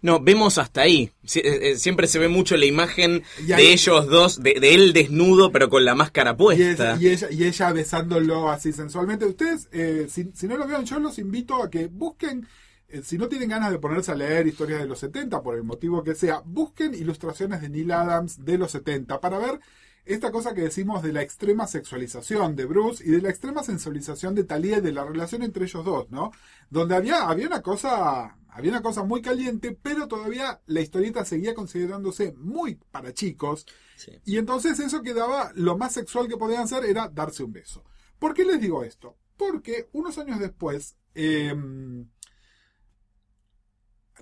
[0.00, 1.10] No, vemos hasta ahí.
[1.24, 4.74] Sie- eh, eh, Siempre se ve mucho la imagen ahí- de ellos dos, de, de
[4.74, 6.94] él desnudo, pero con la máscara Y, puesta.
[6.94, 9.26] es- y ella, y ella besándolo así sensualmente.
[9.26, 12.46] Ustedes, eh, si, si no lo vieron, yo los invito a que busquen,
[12.88, 15.64] eh, si no tienen ganas de ponerse a leer historias de los 70, por el
[15.64, 19.58] motivo que sea, busquen ilustraciones de Neil Adams de los 70 para ver
[20.06, 24.34] esta cosa que decimos de la extrema sexualización de Bruce y de la extrema sensualización
[24.34, 26.30] de Talia y de la relación entre ellos dos, ¿no?
[26.70, 31.54] Donde había, había una cosa, había una cosa muy caliente, pero todavía la historieta seguía
[31.54, 33.66] considerándose muy para chicos.
[33.96, 34.12] Sí.
[34.24, 37.84] Y entonces eso quedaba, lo más sexual que podían hacer era darse un beso.
[38.18, 39.16] ¿Por qué les digo esto?
[39.36, 41.54] Porque unos años después, eh,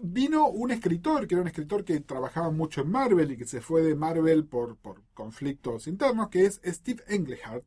[0.03, 3.61] vino un escritor, que era un escritor que trabajaba mucho en Marvel y que se
[3.61, 7.65] fue de Marvel por, por conflictos internos, que es Steve Englehart.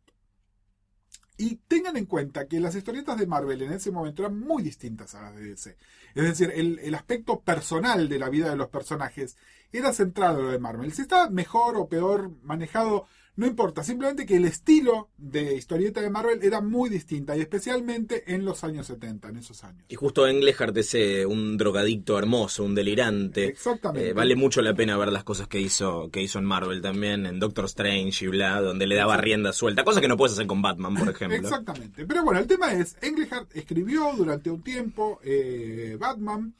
[1.41, 5.15] Y tengan en cuenta que las historietas de Marvel en ese momento eran muy distintas
[5.15, 5.77] a las de DC.
[6.13, 9.37] Es decir, el, el aspecto personal de la vida de los personajes
[9.71, 10.91] era centrado en lo de Marvel.
[10.91, 13.07] Si está mejor o peor manejado,
[13.39, 13.85] no importa.
[13.85, 18.65] Simplemente que el estilo de historieta de Marvel era muy distinta, y especialmente en los
[18.65, 19.85] años 70, en esos años.
[19.87, 23.45] Y justo Englehart es eh, un drogadicto hermoso, un delirante.
[23.45, 24.09] Exactamente.
[24.09, 27.25] Eh, vale mucho la pena ver las cosas que hizo, que hizo en Marvel también,
[27.25, 30.45] en Doctor Strange y bla, donde le daba rienda suelta, cosa que no puedes hacer
[30.45, 31.37] con Batman, por ejemplo.
[31.37, 32.05] Exactamente.
[32.05, 36.55] Pero bueno, el tema es, Englehart escribió durante un tiempo eh, Batman,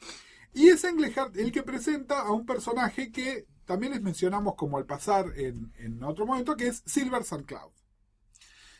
[0.54, 4.86] y es Englehart el que presenta a un personaje que también les mencionamos como al
[4.86, 7.44] pasar en, en otro momento, que es Silver St.
[7.44, 7.70] Cloud.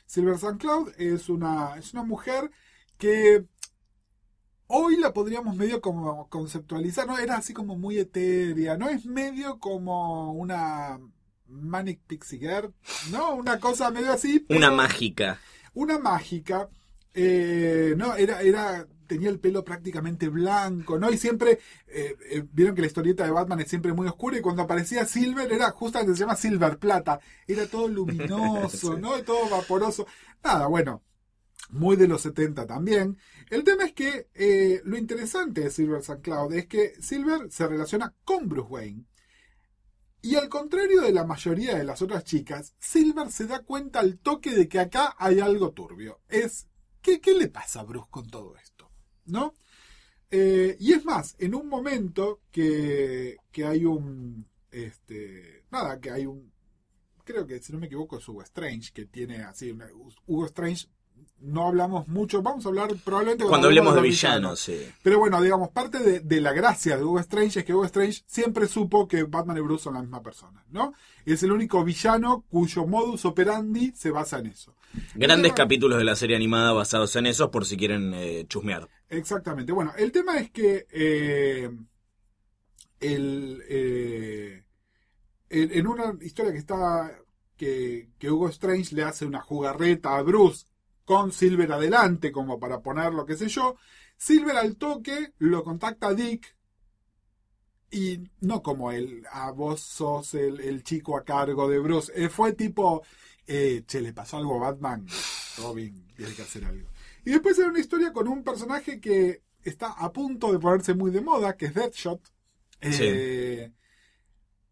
[0.06, 0.56] Silver St.
[0.58, 2.50] Cloud es una, es una mujer
[2.98, 3.44] que
[4.66, 7.18] hoy la podríamos medio como conceptualizar, ¿no?
[7.18, 8.88] Era así como muy etérea, ¿no?
[8.88, 10.98] Es medio como una
[11.46, 12.72] Manic Pixie Girl,
[13.10, 13.34] ¿no?
[13.34, 14.40] Una cosa medio así.
[14.40, 15.38] pero- Una mágica.
[15.74, 16.68] una mágica.
[17.14, 21.10] eh, no, era, era, tenía el pelo prácticamente blanco, ¿no?
[21.10, 24.40] Y siempre, eh, eh, vieron que la historieta de Batman es siempre muy oscura y
[24.40, 27.18] cuando aparecía Silver era justamente se llama Silver Plata,
[27.48, 29.20] era todo luminoso, ¿no?
[29.24, 30.06] Todo vaporoso.
[30.44, 31.02] Nada, bueno,
[31.70, 33.18] muy de los 70 también.
[33.50, 36.20] El tema es que eh, lo interesante de Silver St.
[36.22, 39.06] Cloud es que Silver se relaciona con Bruce Wayne.
[40.22, 44.18] Y al contrario de la mayoría de las otras chicas, Silver se da cuenta al
[44.18, 46.20] toque de que acá hay algo turbio.
[46.28, 46.68] Es,
[47.02, 48.79] ¿qué, qué le pasa a Bruce con todo esto?
[49.30, 49.54] ¿No?
[50.30, 56.26] Eh, y es más, en un momento que, que hay un, este, nada, que hay
[56.26, 56.52] un,
[57.24, 59.88] creo que si no me equivoco es Hugo Strange, que tiene así, una-
[60.26, 60.86] Hugo Strange,
[61.40, 64.86] no hablamos mucho, vamos a hablar probablemente Cuando hablemos de villanos, sí.
[65.02, 68.22] pero bueno, digamos, parte de, de la gracia de Hugo Strange es que Hugo Strange
[68.26, 70.92] siempre supo que Batman y Bruce son la misma persona, ¿no?
[71.24, 74.74] Es el único villano cuyo modus operandi se basa en eso.
[75.14, 78.88] Grandes tema- capítulos de la serie animada basados en esos por si quieren eh, chusmear.
[79.08, 79.72] Exactamente.
[79.72, 81.70] Bueno, el tema es que eh,
[83.00, 84.64] el, eh,
[85.48, 87.12] en, en una historia que está
[87.56, 90.66] que, que Hugo Strange le hace una jugarreta a Bruce
[91.10, 93.74] con Silver adelante, como para ponerlo, qué sé yo.
[94.16, 96.56] Silver al toque lo contacta Dick
[97.90, 102.12] y no como él, a vos sos el, el chico a cargo de Bruce.
[102.14, 103.02] Eh, fue tipo,
[103.44, 105.04] eh, che, le pasó algo a Batman.
[105.58, 106.88] Robin tiene que hacer algo.
[107.24, 111.10] Y después hay una historia con un personaje que está a punto de ponerse muy
[111.10, 112.20] de moda, que es Deadshot.
[112.82, 113.72] Eh,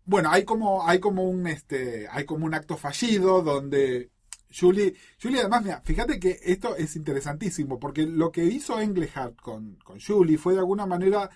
[0.05, 4.12] Bueno, hay como, hay como un este, hay como un acto fallido donde
[4.50, 9.76] Julie, Julie además, mira, fíjate que esto es interesantísimo, porque lo que hizo Englehart con,
[9.76, 11.30] con Julie fue de alguna manera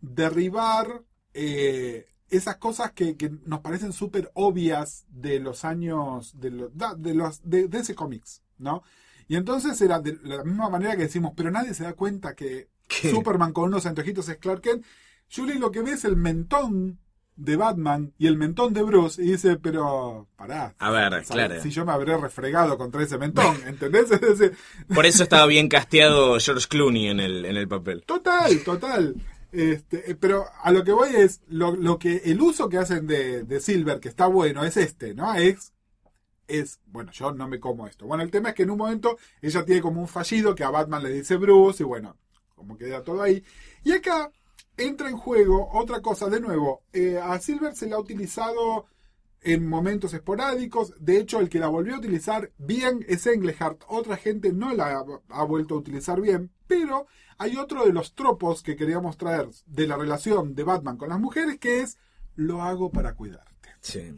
[0.00, 6.70] derribar eh, esas cosas que, que nos parecen súper obvias de los años, de, los
[6.98, 8.82] de, los, de, de ese cómics, ¿no?
[9.28, 12.68] Y entonces era de la misma manera que decimos, pero nadie se da cuenta que
[12.88, 13.10] ¿Qué?
[13.10, 14.84] Superman con unos anteojitos es Clark Kent.
[15.32, 16.98] Julie lo que ve es el mentón
[17.40, 20.74] de Batman y el mentón de Bruce y dice, pero pará.
[20.78, 21.24] A ver.
[21.62, 24.06] Si yo me habré refregado contra ese mentón, ¿entendés?
[24.94, 28.04] Por eso estaba bien casteado George Clooney en el, en el papel.
[28.04, 29.14] Total, total.
[29.52, 33.06] Este, eh, pero a lo que voy es, lo, lo que el uso que hacen
[33.06, 35.34] de, de Silver, que está bueno, es este, ¿no?
[35.34, 35.72] Es,
[36.46, 38.06] es, bueno, yo no me como esto.
[38.06, 40.70] Bueno, el tema es que en un momento ella tiene como un fallido que a
[40.70, 42.16] Batman le dice Bruce y bueno,
[42.54, 43.42] como queda todo ahí.
[43.82, 44.30] Y acá
[44.76, 48.86] entra en juego otra cosa, de nuevo, eh, a Silver se la ha utilizado
[49.42, 50.94] en momentos esporádicos.
[50.98, 53.82] De hecho, el que la volvió a utilizar bien es Englehart.
[53.88, 56.50] Otra gente no la ha, ha vuelto a utilizar bien.
[56.66, 57.06] Pero
[57.38, 61.18] hay otro de los tropos que queríamos traer de la relación de Batman con las
[61.18, 61.96] mujeres, que es
[62.36, 63.70] lo hago para cuidarte.
[63.80, 64.12] Sí.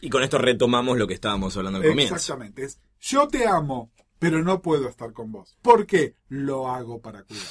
[0.00, 2.14] Y con esto retomamos lo que estábamos hablando al comienzo.
[2.14, 2.64] Exactamente.
[2.64, 5.56] Es yo te amo, pero no puedo estar con vos.
[5.62, 6.14] ¿Por qué?
[6.28, 7.48] Lo hago para cuidarte.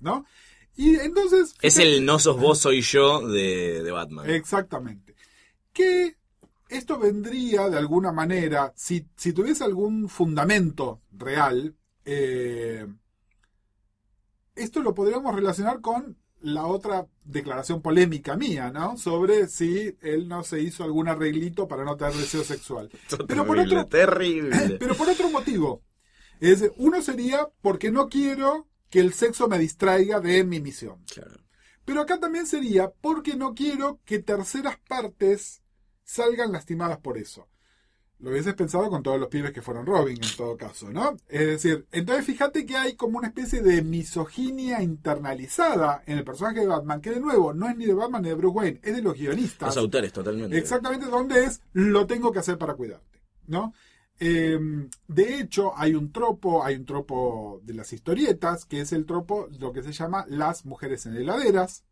[0.00, 0.26] ¿No?
[0.76, 1.54] Y entonces.
[1.62, 4.28] Es el no sos vos, soy yo de, de Batman.
[4.28, 5.14] Exactamente.
[5.72, 6.16] Que
[6.68, 12.86] esto vendría de alguna manera, si, si tuviese algún fundamento real, eh,
[14.54, 18.98] esto lo podríamos relacionar con la otra declaración polémica mía, ¿no?
[18.98, 22.90] Sobre si él no se hizo algún arreglito para no tener deseo sexual.
[23.26, 24.70] Pero por Terrible, otro, terrible.
[24.78, 25.82] pero por otro motivo.
[26.40, 31.02] Es decir, uno sería porque no quiero que el sexo me distraiga de mi misión.
[31.12, 31.40] Claro.
[31.84, 35.62] Pero acá también sería porque no quiero que terceras partes
[36.04, 37.48] salgan lastimadas por eso.
[38.20, 41.16] Lo hubieses pensado con todos los pibes que fueron Robin en todo caso, ¿no?
[41.26, 46.60] Es decir, entonces fíjate que hay como una especie de misoginia internalizada en el personaje
[46.60, 48.94] de Batman, que de nuevo no es ni de Batman ni de Bruce Wayne, es
[48.94, 49.70] de los guionistas.
[49.70, 50.56] Los autores, totalmente.
[50.56, 53.74] Exactamente donde es lo tengo que hacer para cuidarte, ¿no?
[54.20, 54.58] Eh,
[55.08, 59.48] de hecho, hay un tropo, hay un tropo de las historietas, que es el tropo,
[59.58, 61.84] lo que se llama las mujeres en heladeras,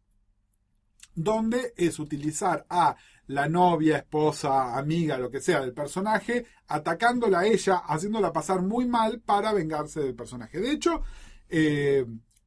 [1.15, 7.47] donde es utilizar a la novia, esposa, amiga, lo que sea del personaje, atacándola a
[7.47, 10.61] ella, haciéndola pasar muy mal para vengarse del personaje.
[10.61, 11.03] De hecho,
[11.49, 12.05] eh,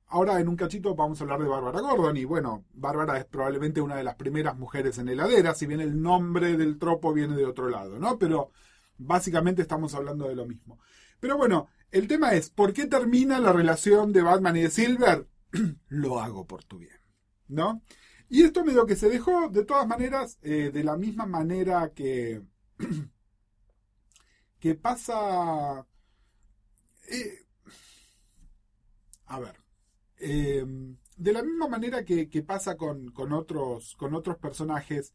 [0.08, 3.82] ahora en un cachito vamos a hablar de Bárbara Gordon y bueno, Bárbara es probablemente
[3.82, 7.46] una de las primeras mujeres en heladera, si bien el nombre del tropo viene de
[7.46, 8.18] otro lado, ¿no?
[8.18, 8.52] Pero
[8.98, 10.80] básicamente estamos hablando de lo mismo.
[11.20, 15.28] Pero bueno, el tema es, ¿por qué termina la relación de Batman y de Silver?
[15.90, 17.00] lo hago por tu bien,
[17.48, 17.82] ¿no?
[18.30, 22.42] Y esto medio que se dejó, de todas maneras, eh, de la misma manera que,
[24.60, 25.86] que pasa...
[27.08, 27.46] eh,
[29.28, 29.56] a ver,
[30.18, 30.66] eh,
[31.18, 35.14] de la misma manera que, que pasa con, con otros, con otros personajes,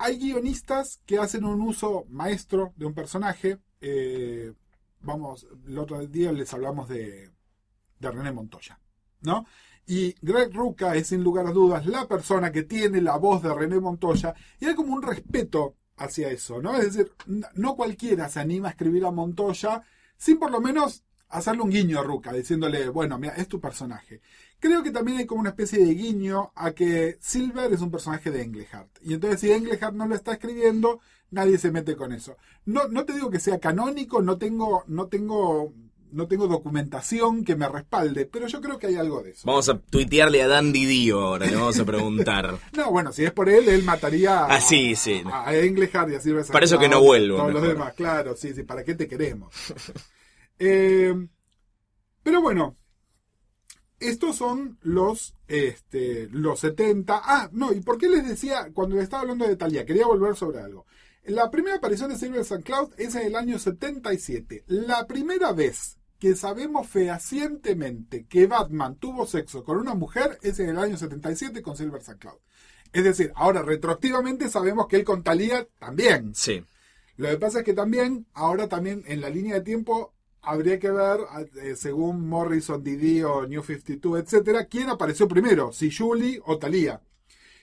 [0.00, 3.58] hay guionistas que hacen un uso maestro de un personaje.
[3.82, 4.52] eh,
[5.00, 7.30] vamos, el otro día les hablamos de,
[7.98, 8.78] de René Montoya,
[9.22, 9.46] ¿no?
[9.86, 13.52] Y Greg Rucka es sin lugar a dudas la persona que tiene la voz de
[13.54, 16.76] René Montoya y hay como un respeto hacia eso, ¿no?
[16.76, 17.12] Es decir,
[17.54, 19.82] no cualquiera se anima a escribir a Montoya
[20.16, 24.20] sin por lo menos hacerle un guiño a Rucka, diciéndole, bueno, mira, es tu personaje.
[24.60, 28.30] Creo que también hay como una especie de guiño a que Silver es un personaje
[28.30, 28.90] de Englehart.
[29.02, 32.36] Y entonces si Englehart no lo está escribiendo, nadie se mete con eso.
[32.66, 35.72] No, no te digo que sea canónico, no tengo, no tengo,
[36.12, 39.42] no tengo documentación que me respalde, pero yo creo que hay algo de eso.
[39.46, 42.58] Vamos a tuitearle a Dandy Dio ahora, le vamos a preguntar.
[42.76, 45.22] No, bueno, si es por él, él mataría a, Ah, sí, sí.
[45.24, 48.36] a, a Englehart y a Silver Para eso que no vuelvo, Todos los demás, claro,
[48.36, 49.54] sí, sí, ¿para qué te queremos?
[50.62, 51.14] Eh,
[52.22, 52.76] pero bueno,
[54.00, 57.20] estos son los, este, los 70.
[57.22, 60.34] Ah, no, ¿y por qué les decía, cuando les estaba hablando de Talia, quería volver
[60.34, 60.86] sobre algo?
[61.24, 62.62] La primera aparición de Silver St.
[62.64, 64.64] Cloud es en el año 77.
[64.68, 70.70] La primera vez que sabemos fehacientemente que Batman tuvo sexo con una mujer es en
[70.70, 72.18] el año 77 con Silver St.
[72.18, 72.38] Cloud.
[72.92, 76.34] Es decir, ahora retroactivamente sabemos que él con Talia también.
[76.34, 76.64] Sí.
[77.16, 80.90] Lo que pasa es que también, ahora también en la línea de tiempo, habría que
[80.90, 81.20] ver,
[81.62, 87.00] eh, según Morrison, Didi o New 52, etcétera, quién apareció primero, si Julie o Thalía.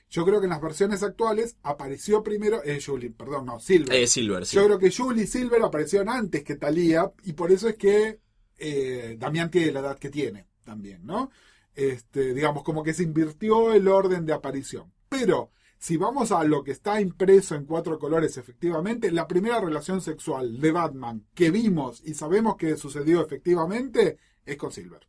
[0.09, 3.93] Yo creo que en las versiones actuales apareció primero, eh, Julie, perdón, no, Silver.
[3.93, 4.55] Eh, Silver, sí.
[4.55, 8.19] Yo creo que Julie y Silver aparecieron antes que Thalía y por eso es que
[8.57, 11.29] eh, Damián tiene la edad que tiene también, ¿no?
[11.75, 14.91] Este, digamos, como que se invirtió el orden de aparición.
[15.09, 20.01] Pero si vamos a lo que está impreso en cuatro colores, efectivamente, la primera relación
[20.01, 25.07] sexual de Batman que vimos y sabemos que sucedió efectivamente es con Silver.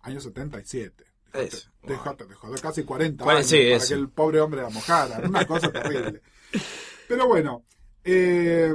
[0.00, 1.04] Año 77.
[1.32, 4.62] Dejate, Es, dejate, de joder, casi 40 Bueno, años sí, para que el pobre hombre
[4.62, 5.20] la mojara.
[5.28, 6.22] Una cosa terrible.
[7.06, 7.64] Pero bueno.
[8.04, 8.74] eh,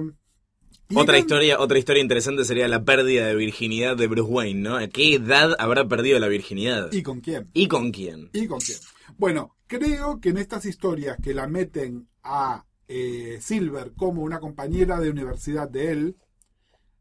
[0.95, 4.75] Otra historia, otra historia interesante sería la pérdida de virginidad de Bruce Wayne, ¿no?
[4.77, 6.91] ¿A qué edad habrá perdido la virginidad?
[6.91, 7.49] ¿Y con quién?
[7.53, 8.29] ¿Y con quién?
[8.33, 8.77] ¿Y con quién?
[9.17, 14.99] Bueno, creo que en estas historias que la meten a eh, Silver como una compañera
[14.99, 16.17] de universidad de él,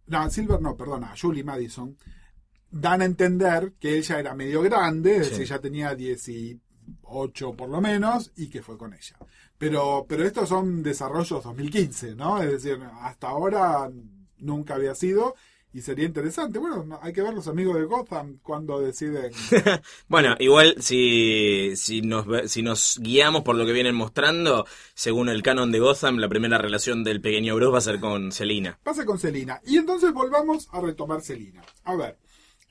[0.07, 1.97] no, Silver no, perdona, a Julie Madison,
[2.71, 5.31] dan a entender que ella era medio grande, es Sí.
[5.33, 6.61] decir, ya tenía 18
[7.57, 9.17] por lo menos, y que fue con ella.
[9.59, 12.43] Pero, pero estos son desarrollos 2015, ¿no?
[12.43, 13.91] Es decir, hasta ahora
[14.39, 15.35] nunca había sido.
[15.75, 16.59] Y sería interesante.
[16.59, 19.33] Bueno, no- hay que ver los amigos de Gotham cuando deciden
[20.09, 25.43] Bueno, igual si, si, nos, si nos guiamos por lo que vienen mostrando, según el
[25.43, 28.79] canon de Gotham, la primera relación del pequeño Bruce va a ser con Selina.
[28.83, 29.61] pasa con Selina.
[29.65, 31.63] Y entonces volvamos a retomar Selina.
[31.85, 32.19] A ver,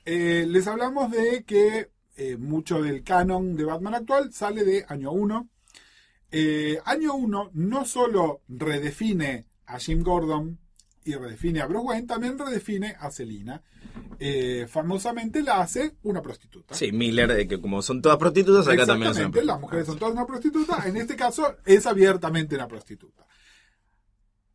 [0.04, 5.10] eh, les hablamos de que eh, mucho del canon de Batman actual sale de año
[5.10, 5.48] 1.
[6.84, 10.58] año 1 no solo redefine a Jim Gordon
[11.04, 13.62] y redefine a Bruce Wayne, también redefine a Selina.
[14.18, 16.74] Eh, famosamente la hace una prostituta.
[16.74, 20.14] Sí, Miller, eh, que como son todas prostitutas, acá también Exactamente, las mujeres son todas
[20.14, 23.26] una prostituta, en este caso es abiertamente una prostituta.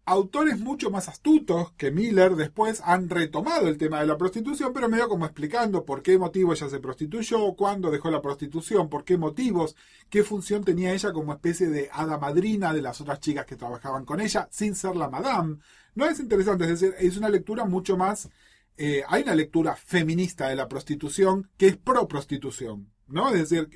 [0.07, 4.87] Autores mucho más astutos que Miller después han retomado el tema de la prostitución, pero
[4.87, 9.17] medio como explicando por qué motivo ella se prostituyó, cuándo dejó la prostitución, por qué
[9.17, 9.75] motivos,
[10.09, 14.05] qué función tenía ella como especie de hada madrina de las otras chicas que trabajaban
[14.05, 15.57] con ella, sin ser la madame.
[15.93, 18.29] No es interesante, es decir, es una lectura mucho más...
[18.77, 23.33] eh, hay una lectura feminista de la prostitución que es pro prostitución, ¿no?
[23.33, 23.67] Es decir,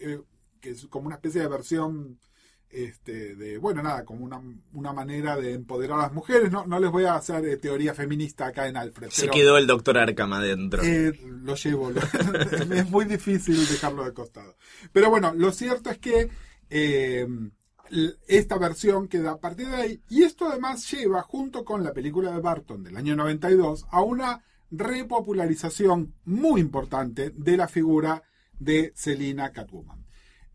[0.62, 2.20] que es como una especie de versión
[2.72, 4.42] este, de, bueno, nada, como una,
[4.74, 6.52] una manera de empoderar a las mujeres.
[6.52, 9.10] No, no les voy a hacer eh, teoría feminista acá en Alfred.
[9.10, 10.82] Se pero, quedó el doctor Arkham adentro.
[10.84, 11.14] eh,
[11.44, 12.02] lo llevo, lo-
[12.76, 14.56] es muy difícil dejarlo de costado.
[14.94, 16.30] Pero bueno, lo cierto es que
[16.70, 17.28] eh,
[18.28, 20.02] esta versión queda a partir de ahí.
[20.10, 24.44] Y esto además lleva, junto con la película de Barton del año 92, a una
[24.72, 28.24] repopularización muy importante de la figura
[28.58, 30.01] de Selina Catwoman.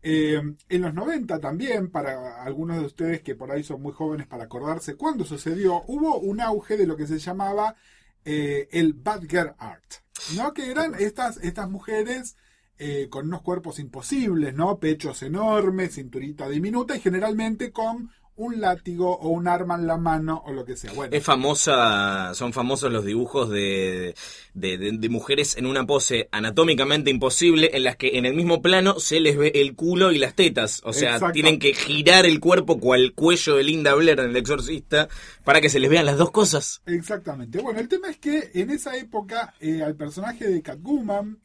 [0.09, 4.25] Eh, en los 90 también, para algunos de ustedes que por ahí son muy jóvenes
[4.25, 7.75] para acordarse cuándo sucedió, hubo un auge de lo que se llamaba
[8.23, 9.95] eh, el Bad Girl Art,
[10.37, 10.53] ¿no?
[10.53, 12.37] Que eran estas, estas mujeres
[12.77, 14.79] eh, con unos cuerpos imposibles, ¿no?
[14.79, 20.41] Pechos enormes, cinturita diminuta y generalmente con un látigo o un arma en la mano
[20.45, 20.93] o lo que sea.
[20.93, 24.15] Bueno, Es famosa, son famosos los dibujos de,
[24.53, 28.61] de, de- de mujeres en una pose anatómicamente imposible en las que en el mismo
[28.61, 30.81] plano se les ve el culo y las tetas.
[30.85, 31.33] O sea, Exacto.
[31.33, 35.09] tienen que girar el cuerpo cual cuello de Linda Blair en El Exorcista
[35.43, 36.81] para que se les vean las dos cosas.
[36.85, 37.59] Exactamente.
[37.59, 41.39] Bueno, el tema es que en esa época eh, al personaje de Catwoman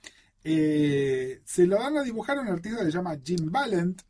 [0.44, 4.02] eh, se lo dan a dibujar a un artista que se llama Jim Valent.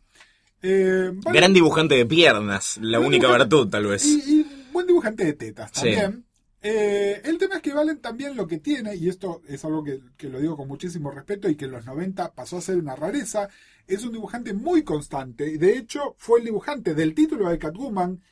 [0.63, 4.05] Eh, Gran dibujante de piernas, la única virtud tal vez.
[4.07, 5.81] Y, y buen dibujante de tetas Sí.
[5.95, 6.25] también.
[6.65, 10.01] Eh, el tema es que Valen también lo que tiene, y esto es algo que,
[10.17, 12.95] que lo digo con muchísimo respeto y que en los 90 pasó a ser una
[12.95, 13.49] rareza,
[13.89, 15.51] es un dibujante muy constante.
[15.51, 18.23] y De hecho, fue el dibujante del título de Catwoman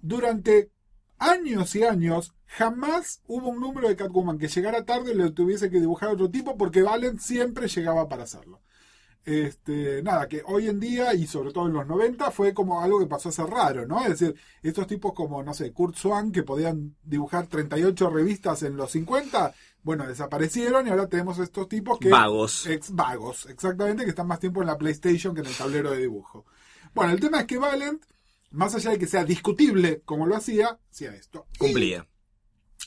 [0.00, 0.70] durante
[1.18, 2.34] años y años.
[2.46, 6.28] Jamás hubo un número de Catwoman que llegara tarde y le tuviese que dibujar otro
[6.30, 8.60] tipo porque Valen siempre llegaba para hacerlo.
[9.24, 12.98] Este, nada, que hoy en día y sobre todo en los 90 fue como algo
[12.98, 14.02] que pasó a ser raro, ¿no?
[14.02, 18.76] Es decir, estos tipos como, no sé, Kurt Swan, que podían dibujar 38 revistas en
[18.76, 19.54] los 50,
[19.84, 22.08] bueno, desaparecieron y ahora tenemos estos tipos que...
[22.08, 22.66] Vagos.
[22.66, 25.98] Ex vagos, exactamente, que están más tiempo en la PlayStation que en el tablero de
[25.98, 26.44] dibujo.
[26.92, 28.02] Bueno, el tema es que Valent,
[28.50, 31.46] más allá de que sea discutible como lo hacía, hacía esto.
[31.54, 32.08] Y Cumplía.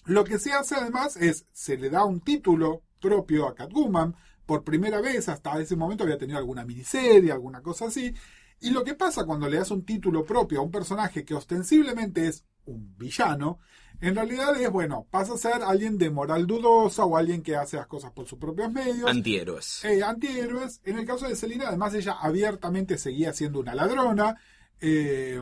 [0.05, 4.15] lo que se hace además es, se le da un título propio a Catwoman,
[4.45, 8.13] por primera vez, hasta ese momento había tenido alguna miniserie, alguna cosa así,
[8.59, 12.27] y lo que pasa cuando le das un título propio a un personaje que ostensiblemente
[12.27, 13.59] es un villano,
[14.01, 17.77] en realidad es, bueno, pasa a ser alguien de moral dudosa o alguien que hace
[17.77, 19.09] las cosas por sus propios medios.
[19.09, 19.85] Antihéroes.
[19.85, 20.81] Eh, antihéroes.
[20.83, 24.35] En el caso de Selina, además, ella abiertamente seguía siendo una ladrona.
[24.81, 25.41] eh,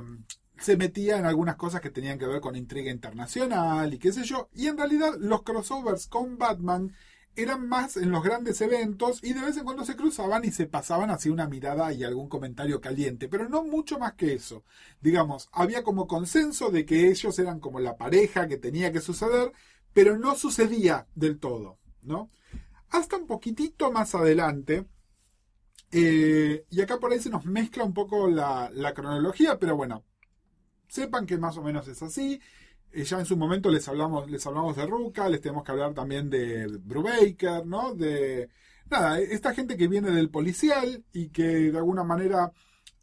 [0.59, 4.23] se metía en algunas cosas que tenían que ver con intriga internacional y qué sé
[4.23, 4.49] yo.
[4.53, 6.93] Y en realidad, los crossovers con Batman
[7.35, 10.67] eran más en los grandes eventos y de vez en cuando se cruzaban y se
[10.67, 14.63] pasaban así una mirada y algún comentario caliente, pero no mucho más que eso.
[15.01, 19.51] Digamos, había como consenso de que ellos eran como la pareja que tenía que suceder,
[19.93, 22.29] pero no sucedía del todo, ¿no?
[22.89, 24.85] Hasta un poquitito más adelante,
[25.91, 30.03] eh, y acá por ahí se nos mezcla un poco la, la cronología, pero bueno,
[30.87, 32.39] sepan que más o menos es así.
[32.93, 36.29] Ya en su momento les hablamos, les hablamos de Ruka, les tenemos que hablar también
[36.29, 37.95] de Brubaker, ¿no?
[37.95, 38.49] De
[38.89, 42.51] nada, esta gente que viene del policial y que de alguna manera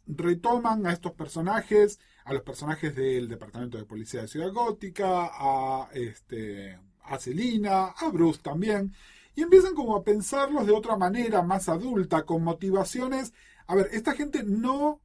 [0.07, 5.89] retoman a estos personajes, a los personajes del Departamento de Policía de Ciudad Gótica, a
[5.93, 8.93] este a Celina, a Bruce también,
[9.35, 13.33] y empiezan como a pensarlos de otra manera, más adulta, con motivaciones.
[13.67, 15.01] A ver, esta gente no,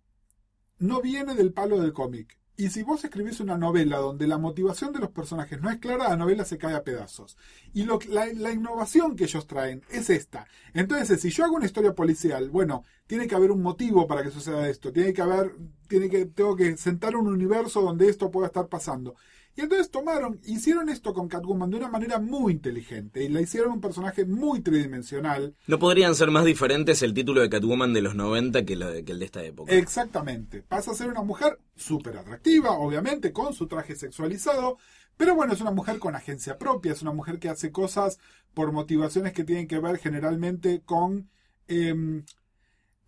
[0.78, 2.38] no viene del palo del cómic.
[2.58, 6.08] Y si vos escribís una novela donde la motivación de los personajes no es clara,
[6.08, 7.36] la novela se cae a pedazos.
[7.74, 10.46] Y lo, la, la innovación que ellos traen es esta.
[10.72, 14.30] Entonces, si yo hago una historia policial, bueno, tiene que haber un motivo para que
[14.30, 14.90] suceda esto.
[14.90, 15.54] Tiene que haber,
[15.86, 19.16] tiene que, tengo que sentar un universo donde esto pueda estar pasando.
[19.56, 23.72] Y entonces tomaron, hicieron esto con Catwoman de una manera muy inteligente y la hicieron
[23.72, 25.56] un personaje muy tridimensional.
[25.66, 29.02] No podrían ser más diferentes el título de Catwoman de los 90 que, lo de-
[29.04, 29.72] que el de esta época.
[29.72, 30.62] Exactamente.
[30.62, 34.76] Pasa a ser una mujer súper atractiva, obviamente, con su traje sexualizado,
[35.16, 38.18] pero bueno, es una mujer con agencia propia, es una mujer que hace cosas
[38.52, 41.30] por motivaciones que tienen que ver generalmente con...
[41.66, 42.24] em,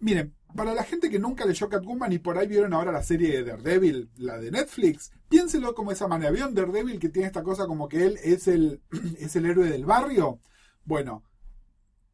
[0.00, 3.30] miren, para la gente que nunca leyó Catwoman y por ahí vieron ahora la serie
[3.30, 6.30] de Daredevil, la de Netflix, piénselo como esa manera.
[6.30, 8.80] ¿Vieron Daredevil que tiene esta cosa como que él es el,
[9.18, 10.40] es el héroe del barrio?
[10.84, 11.22] Bueno,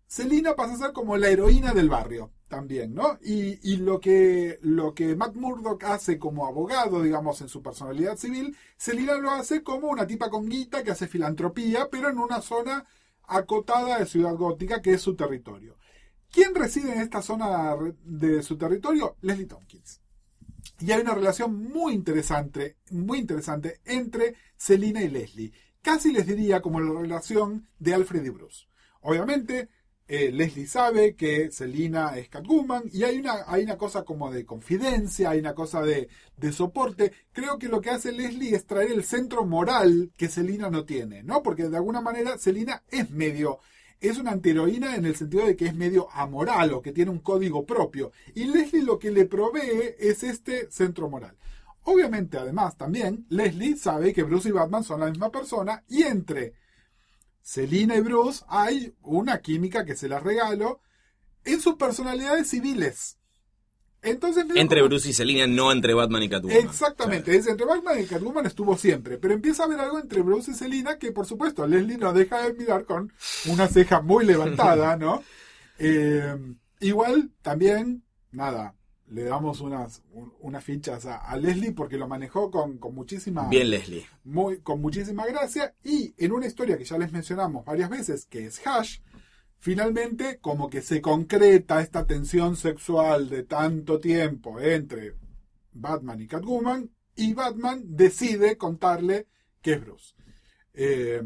[0.07, 2.31] Selina pasa a ser como la heroína del barrio.
[2.49, 3.19] también, ¿no?
[3.21, 8.17] Y, y lo, que, lo que Matt Murdock hace como abogado, digamos, en su personalidad
[8.17, 12.41] civil, Selina lo hace como una tipa con guita que hace filantropía, pero en una
[12.41, 12.87] zona
[13.27, 15.77] acotada de Ciudad Gótica, que es su territorio.
[16.35, 19.17] ¿Quién reside en esta zona de su territorio?
[19.21, 20.01] Leslie Tompkins.
[20.81, 25.53] Y hay una relación muy interesante, muy interesante entre Selina y Leslie.
[25.81, 28.67] Casi les diría como la relación de Alfred y Bruce.
[29.03, 29.69] Obviamente,
[30.09, 34.45] eh, Leslie sabe que Selina es Catwoman y hay una, hay una cosa como de
[34.45, 37.13] confidencia, hay una cosa de, de soporte.
[37.33, 41.23] Creo que lo que hace Leslie es traer el centro moral que Selina no tiene,
[41.23, 41.45] ¿no?
[41.45, 43.61] Porque de alguna manera Selina es medio
[44.09, 47.21] es una antiheroína en el sentido de que es medio amoral o que tiene un
[47.21, 48.13] código propio.
[48.35, 51.37] Y Leslie lo que le provee es este centro moral.
[51.83, 56.55] Obviamente, además, también Leslie sabe que Bruce y Batman son la misma persona y entre
[57.43, 60.81] Selina y Bruce hay una química que se las regalo
[61.45, 63.19] en sus personalidades civiles.
[64.05, 66.57] Entonces, Entre como- Bruce y Selina, no entre Batman y Catwoman.
[66.59, 70.51] Exactamente, es entre Batman y Catwoman estuvo siempre, pero empieza a haber algo entre Bruce
[70.51, 73.13] y Selina que por supuesto Leslie no deja de mirar con
[73.47, 75.23] una ceja muy levantada, ¿no?
[75.79, 76.37] Eh,
[76.81, 78.77] igual también, nada,
[79.09, 83.49] le damos unas, un- unas fichas a, a Leslie porque lo manejó con, con muchísima
[83.49, 84.07] Bien, Leslie.
[84.23, 88.47] muy, con muchísima gracia y en una historia que ya les mencionamos varias veces, que
[88.47, 88.99] es Hash,
[89.59, 95.15] finalmente como que se concreta esta tensión sexual de tanto tiempo entre
[95.73, 99.27] Batman y Catwoman y Batman decide contarle
[99.63, 100.15] que es Bruce.
[100.73, 101.23] Eh,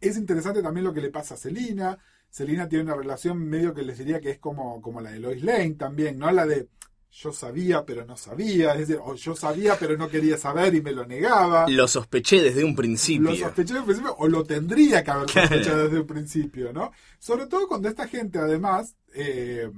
[0.00, 1.98] es interesante también lo que le pasa a Selina.
[2.30, 5.42] Selina tiene una relación medio que les diría que es como, como la de Lois
[5.42, 6.30] Lane también, ¿no?
[6.30, 6.68] La de
[7.10, 10.82] yo sabía pero no sabía, es decir, o yo sabía pero no quería saber y
[10.82, 11.68] me lo negaba.
[11.68, 13.30] Lo sospeché desde un principio.
[13.30, 16.92] Lo sospeché desde un principio, o lo tendría que haber sospechado desde un principio, ¿no?
[17.18, 19.70] Sobre todo cuando esta gente, además, eh,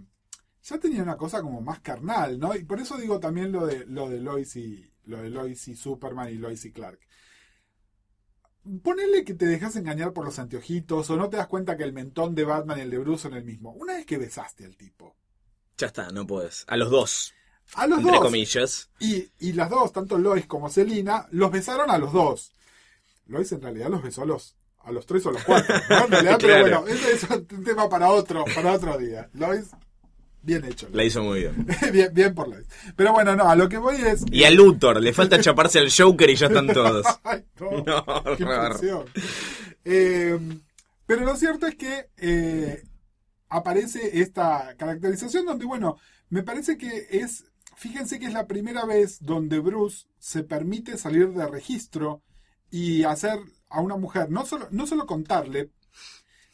[0.62, 2.54] ya tenía una cosa como más carnal, ¿no?
[2.54, 5.76] Y por eso digo también lo de, lo de Lois y, lo de Lois y
[5.76, 6.98] Superman y Lois y Clark.
[8.82, 11.94] Ponele que te dejas engañar por los anteojitos o no te das cuenta que el
[11.94, 13.72] mentón de Batman y el de Bruce son el mismo.
[13.72, 15.16] Una vez que besaste al tipo.
[15.80, 16.64] Ya está, no puedes.
[16.68, 17.32] A los dos,
[17.74, 18.20] A los entre dos.
[18.24, 18.90] comillas.
[18.98, 22.52] Y, y las dos, tanto Lois como Selina, los besaron a los dos.
[23.26, 25.74] Lois en realidad los besó a los, a los tres o los cuatro.
[25.88, 26.04] ¿no?
[26.04, 26.64] En realidad, Claro.
[26.64, 29.30] pero bueno, ese es un tema para otro, para otro día.
[29.32, 29.68] Lois,
[30.42, 30.86] bien hecho.
[30.92, 31.66] La hizo muy bien.
[31.92, 32.66] bien, bien por Lois.
[32.94, 34.22] Pero bueno, no, a lo que voy es.
[34.30, 37.06] Y a Luthor, le falta chaparse al Joker y ya están todos.
[37.24, 39.04] Ay, no, No, qué.
[39.84, 40.38] Eh,
[41.06, 42.82] pero lo cierto es que eh,
[43.50, 45.98] aparece esta caracterización donde, bueno,
[46.30, 47.44] me parece que es,
[47.76, 52.22] fíjense que es la primera vez donde Bruce se permite salir de registro
[52.70, 53.38] y hacer
[53.68, 55.70] a una mujer, no solo, no solo contarle,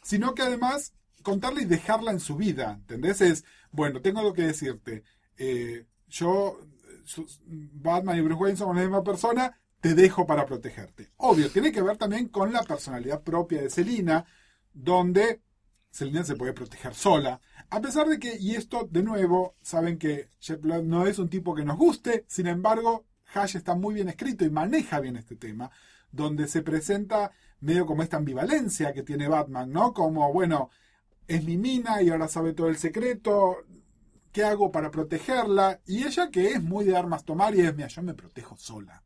[0.01, 3.21] sino que además contarle y dejarla en su vida, ¿entendés?
[3.21, 5.03] Es, bueno, tengo algo que decirte.
[5.37, 6.59] Eh, yo,
[7.45, 11.11] Batman y Bruce Wayne somos la misma persona, te dejo para protegerte.
[11.17, 14.25] Obvio, tiene que ver también con la personalidad propia de Selina,
[14.73, 15.41] donde
[15.97, 17.41] Selina se puede proteger sola.
[17.71, 20.29] A pesar de que, y esto de nuevo, saben que
[20.61, 24.45] Blood no es un tipo que nos guste, sin embargo, Hash está muy bien escrito
[24.45, 25.71] y maneja bien este tema,
[26.11, 27.31] donde se presenta
[27.61, 29.91] medio como esta ambivalencia que tiene Batman, ¿no?
[29.91, 30.69] Como, bueno,
[31.27, 33.65] es mi mina y ahora sabe todo el secreto,
[34.31, 35.81] ¿qué hago para protegerla?
[35.87, 39.03] Y ella que es muy de armas tomar y es, mira, yo me protejo sola.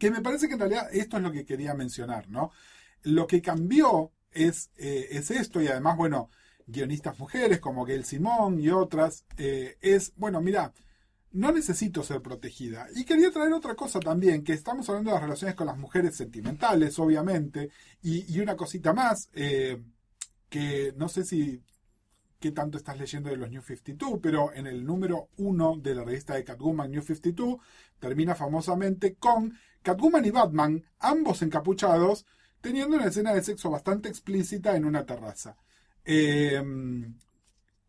[0.00, 2.50] Que me parece que en realidad esto es lo que quería mencionar, ¿no?
[3.02, 6.30] Lo que cambió es, eh, es esto y además, bueno,
[6.66, 10.72] guionistas mujeres como Gail Simón y otras, eh, es, bueno, mira,
[11.32, 12.86] no necesito ser protegida.
[12.94, 16.16] Y quería traer otra cosa también, que estamos hablando de las relaciones con las mujeres
[16.16, 17.70] sentimentales, obviamente,
[18.02, 19.82] y, una cosita más, eh,
[20.48, 21.62] que no sé si
[22.38, 26.04] qué tanto estás leyendo de los New 52, pero en el número uno de la
[26.04, 27.56] revista de Catwoman New 52
[27.98, 32.26] termina famosamente con Catwoman y Batman, ambos encapuchados,
[32.66, 35.56] teniendo una escena de sexo bastante explícita en una terraza.
[36.04, 36.60] Eh,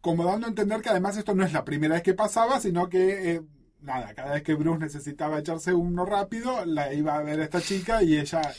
[0.01, 2.88] como dando a entender que además esto no es la primera vez que pasaba, sino
[2.88, 3.41] que, eh,
[3.82, 7.59] nada, cada vez que Bruce necesitaba echarse uno rápido, la iba a ver a esta
[7.59, 8.53] chica y ella,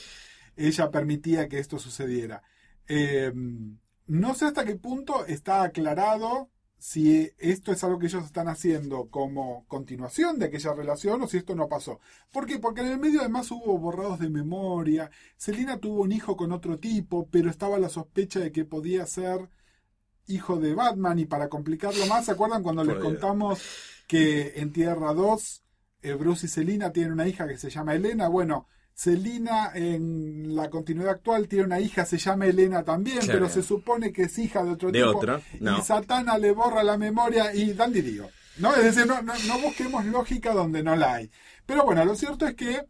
[0.56, 2.42] ella permitía que esto sucediera.
[2.88, 3.32] Eh,
[4.06, 9.08] no sé hasta qué punto está aclarado si esto es algo que ellos están haciendo
[9.10, 12.00] como continuación de aquella relación o si esto no pasó.
[12.30, 12.58] ¿Por qué?
[12.58, 15.10] Porque en el medio además hubo borrados de memoria.
[15.36, 19.48] Selina tuvo un hijo con otro tipo, pero estaba la sospecha de que podía ser
[20.28, 23.60] hijo de Batman y para complicarlo más, ¿se acuerdan cuando les contamos
[24.06, 25.64] que en Tierra 2
[26.02, 28.28] eh, Bruce y Selina tienen una hija que se llama Elena?
[28.28, 28.68] Bueno,
[28.98, 33.32] Selina en la continuidad actual tiene una hija, se llama Elena también, Claro.
[33.32, 35.16] pero se supone que es hija de otro De tipo.
[35.16, 35.78] otro, no.
[35.78, 38.28] Y Satana le borra la memoria y dan dirío.
[38.56, 38.74] ¿no?
[38.74, 41.30] Es decir, no, no, no busquemos lógica donde no la hay.
[41.64, 42.82] Pero bueno, lo cierto es que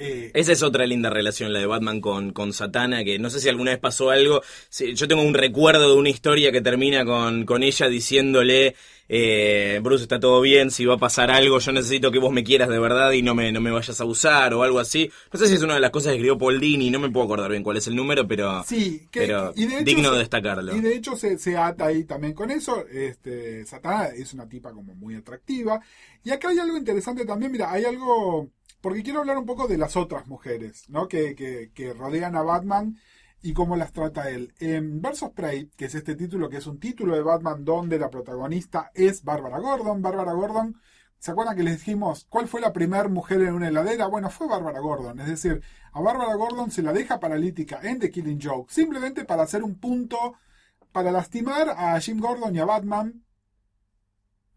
[0.00, 3.40] eh, Esa es otra linda relación, la de Batman con, con Satana, que no sé
[3.40, 4.42] si alguna vez pasó algo.
[4.68, 8.74] Sí, yo tengo un recuerdo de una historia que termina con, con ella diciéndole,
[9.08, 12.44] eh, Bruce, está todo bien, si va a pasar algo, yo necesito que vos me
[12.44, 15.10] quieras de verdad y no me, no me vayas a usar o algo así.
[15.32, 17.24] No sé si es una de las cosas que escribió Paul Dini, no me puedo
[17.26, 20.12] acordar bien cuál es el número, pero, Sí, que, pero y de hecho digno se-
[20.14, 20.76] de destacarlo.
[20.76, 22.84] Y de hecho se, se ata ahí también con eso.
[22.86, 25.80] Este, Satana es una tipa como muy atractiva.
[26.22, 28.48] Y acá hay algo interesante también, mira, hay algo,
[28.80, 31.08] porque quiero hablar un poco de las otras mujeres, ¿no?
[31.08, 32.96] Que, que, que rodean a Batman
[33.42, 34.52] y cómo las trata él.
[34.58, 38.10] En Versus Prey, que es este título, que es un título de Batman donde la
[38.10, 40.02] protagonista es Bárbara Gordon.
[40.02, 40.76] Bárbara Gordon,
[41.18, 44.06] ¿se acuerdan que les dijimos cuál fue la primera mujer en una heladera?
[44.06, 45.20] Bueno, fue Bárbara Gordon.
[45.20, 45.62] Es decir,
[45.92, 49.78] a Bárbara Gordon se la deja paralítica en The Killing Joke, simplemente para hacer un
[49.78, 50.34] punto,
[50.92, 53.24] para lastimar a Jim Gordon y a Batman.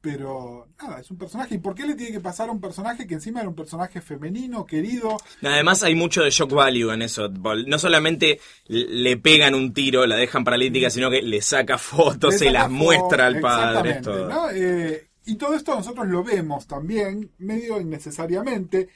[0.04, 1.56] Pero nada, es un personaje.
[1.56, 4.02] ¿Y por qué le tiene que pasar a un personaje que encima era un personaje
[4.02, 5.16] femenino, querido?
[5.42, 7.30] Además hay mucho de shock value en eso.
[7.30, 12.38] No solamente le pegan un tiro, la dejan paralítica, sino que le saca fotos, Le
[12.38, 13.92] se las foto, muestra al padre.
[13.92, 14.28] exactamente, todo.
[14.28, 14.50] ¿no?
[14.50, 18.90] Eh, y todo esto nosotros lo vemos también, medio innecesariamente.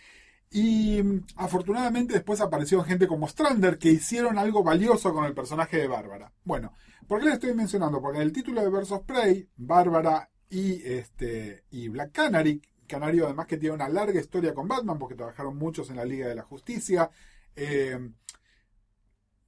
[0.52, 5.78] Y mm, afortunadamente después apareció gente como Strander que hicieron algo valioso con el personaje
[5.78, 6.34] de Bárbara.
[6.44, 6.74] Bueno,
[7.08, 8.02] ¿por qué le estoy mencionando?
[8.02, 13.48] Porque en el título de Versus Prey, Bárbara y, este, y Black Canary, Canario además
[13.48, 16.44] que tiene una larga historia con Batman porque trabajaron muchos en la Liga de la
[16.44, 17.10] Justicia,
[17.56, 18.00] eh,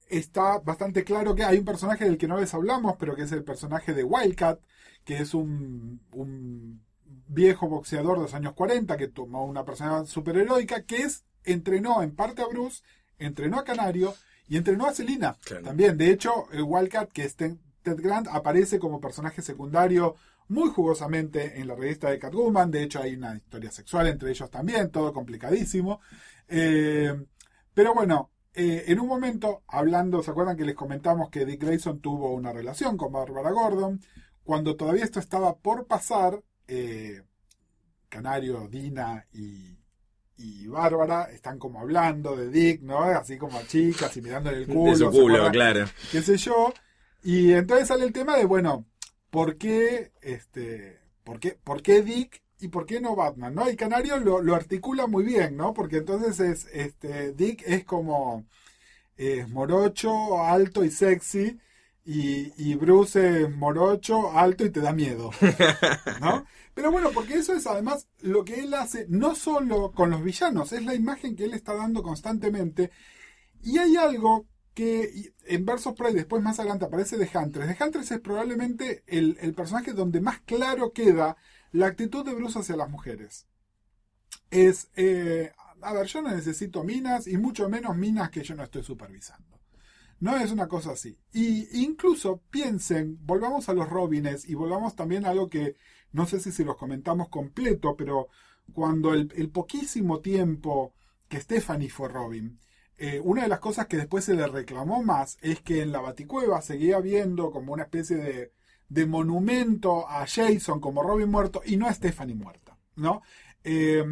[0.08, 3.32] está bastante claro que hay un personaje del que no les hablamos, pero que es
[3.32, 4.60] el personaje de Wildcat,
[5.04, 6.82] que es un, un
[7.28, 12.14] viejo boxeador de los años 40 que tomó una personalidad superheroica, que es, entrenó en
[12.14, 12.82] parte a Bruce,
[13.18, 14.14] entrenó a Canario
[14.48, 15.64] y entrenó a Selina Claro.
[15.64, 15.96] también.
[15.96, 20.16] De hecho, el Wildcat, que es Ted Grant, aparece como personaje secundario
[20.50, 22.70] muy jugosamente en la revista de Catwoman.
[22.70, 26.00] De hecho, hay una historia sexual entre ellos también, todo complicadísimo.
[26.48, 27.14] Eh,
[27.72, 32.00] pero bueno, eh, en un momento, hablando, ¿se acuerdan que les comentamos que Dick Grayson
[32.00, 34.00] tuvo una relación con Barbara Gordon?
[34.42, 37.22] Cuando todavía esto estaba por pasar, eh,
[38.08, 39.78] Canario, Dina y,
[40.36, 43.02] y Bárbara están como hablando de Dick, ¿no?
[43.02, 44.90] Así como chicas y mirándole el culo.
[44.90, 45.84] de su ¿se culo, claro.
[46.10, 46.74] qué sé yo.
[47.22, 48.86] Y entonces sale el tema de, bueno,
[49.30, 53.54] ¿por qué, este, por qué, por qué Dick y por qué no Batman?
[53.54, 53.70] ¿no?
[53.70, 55.74] Y Canario lo, lo articula muy bien, ¿no?
[55.74, 58.44] Porque entonces es, este, Dick es como
[59.20, 61.58] es morocho, alto y sexy.
[62.04, 65.30] Y, y Bruce es morocho, alto y te da miedo.
[66.20, 66.46] ¿no?
[66.74, 70.72] Pero bueno, porque eso es además lo que él hace, no solo con los villanos,
[70.72, 72.90] es la imagen que él está dando constantemente.
[73.62, 77.68] Y hay algo que en Versus Prey, después más adelante aparece de Huntress.
[77.68, 81.36] De Huntress es probablemente el, el personaje donde más claro queda
[81.72, 83.46] la actitud de Bruce hacia las mujeres.
[84.50, 85.52] Es, eh,
[85.82, 89.60] a ver, yo no necesito minas y mucho menos minas que yo no estoy supervisando.
[90.20, 91.18] No es una cosa así.
[91.32, 95.76] Y incluso piensen, volvamos a los Robines y volvamos también a algo que
[96.12, 98.28] no sé si se los comentamos completo, pero
[98.72, 100.94] cuando el, el poquísimo tiempo
[101.28, 102.58] que Stephanie fue Robin,
[103.02, 106.02] eh, una de las cosas que después se le reclamó más es que en la
[106.02, 108.52] Baticueva seguía viendo como una especie de,
[108.90, 113.22] de monumento a Jason como Robin muerto y no a Stephanie muerta, ¿no?
[113.64, 114.04] Eh,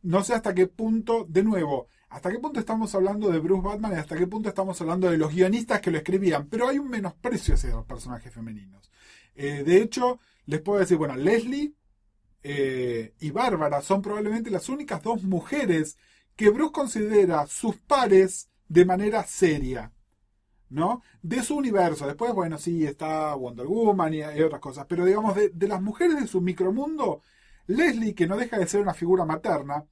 [0.00, 3.92] no sé hasta qué punto, de nuevo, hasta qué punto estamos hablando de Bruce Batman
[3.92, 6.88] y hasta qué punto estamos hablando de los guionistas que lo escribían, pero hay un
[6.88, 8.90] menosprecio hacia los personajes femeninos.
[9.34, 11.74] Eh, de hecho, les puedo decir, bueno, Leslie
[12.42, 15.98] eh, y Bárbara son probablemente las únicas dos mujeres
[16.36, 19.92] que Bruce considera sus pares de manera seria,
[20.70, 21.02] ¿no?
[21.22, 22.06] De su universo.
[22.06, 25.82] Después, bueno, sí, está Wonder Woman y, y otras cosas, pero digamos, de, de las
[25.82, 27.22] mujeres de su micromundo,
[27.66, 29.86] Leslie, que no deja de ser una figura materna,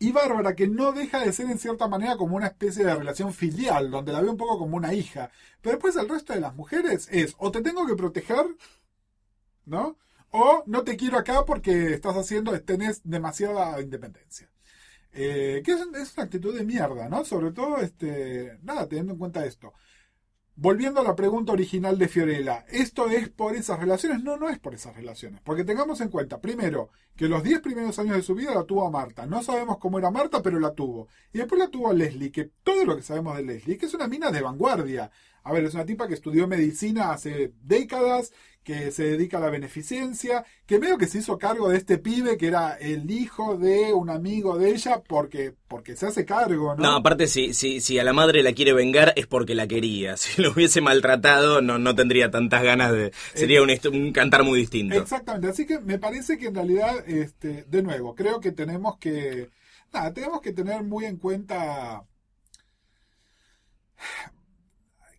[0.00, 3.32] y Bárbara, que no deja de ser en cierta manera como una especie de relación
[3.32, 5.30] filial, donde la ve un poco como una hija.
[5.60, 8.46] Pero después el resto de las mujeres es, o te tengo que proteger,
[9.66, 9.96] ¿no?
[10.30, 14.48] O no te quiero acá porque estás haciendo, tenés demasiada independencia.
[15.12, 17.24] Eh, que es, es una actitud de mierda, ¿no?
[17.24, 19.72] Sobre todo, este, nada, teniendo en cuenta esto.
[20.60, 24.24] Volviendo a la pregunta original de Fiorella, ¿esto es por esas relaciones?
[24.24, 25.40] No, no es por esas relaciones.
[25.44, 28.84] Porque tengamos en cuenta, primero, que los 10 primeros años de su vida la tuvo
[28.84, 29.24] a Marta.
[29.24, 31.06] No sabemos cómo era Marta, pero la tuvo.
[31.32, 33.94] Y después la tuvo a Leslie, que todo lo que sabemos de Leslie, que es
[33.94, 35.12] una mina de vanguardia.
[35.44, 38.32] A ver, es una tipa que estudió medicina hace décadas,
[38.68, 42.36] que se dedica a la beneficencia, que medio que se hizo cargo de este pibe
[42.36, 46.82] que era el hijo de un amigo de ella porque, porque se hace cargo, ¿no?
[46.82, 50.16] No, aparte, si, si, si a la madre la quiere vengar es porque la quería.
[50.28, 53.10] Si lo hubiese maltratado, no, no tendría tantas ganas de.
[53.32, 54.96] Sería un, un cantar muy distinto.
[54.96, 59.48] Exactamente, así que me parece que en realidad, este, de nuevo, creo que tenemos que,
[59.94, 62.04] nada, tenemos que tener muy en cuenta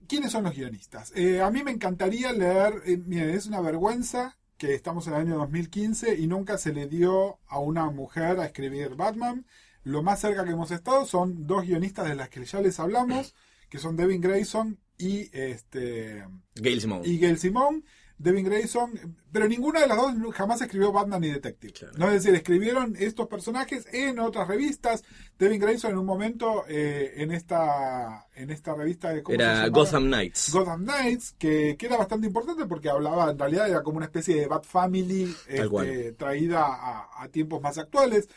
[0.10, 1.14] quiénes son los guionistas.
[1.16, 5.20] Eh, a mí me encantaría leer, eh, miren, es una vergüenza que estamos en el
[5.22, 9.45] año 2015 y nunca se le dio a una mujer a escribir Batman.
[9.84, 13.36] Lo más cerca que hemos estado son dos guionistas de las que ya les hablamos,
[13.70, 17.07] que son Devin Grayson y este Gail Simone.
[17.07, 17.84] y Gail Simone,
[18.20, 21.72] Devin Grayson, pero ninguna de las dos jamás escribió Batman ni Detective.
[21.72, 21.93] Claro.
[21.97, 22.07] ¿no?
[22.07, 25.05] Es decir, escribieron estos personajes en otras revistas.
[25.38, 29.67] Devin Grayson en un momento eh, en esta en esta revista de ¿cómo se Era?
[29.70, 30.51] Gotham Knights.
[30.51, 34.36] Gotham Knights, que, que era bastante importante porque hablaba, en realidad era como una especie
[34.36, 38.28] de Bat Family este, traída a, a tiempos más actuales.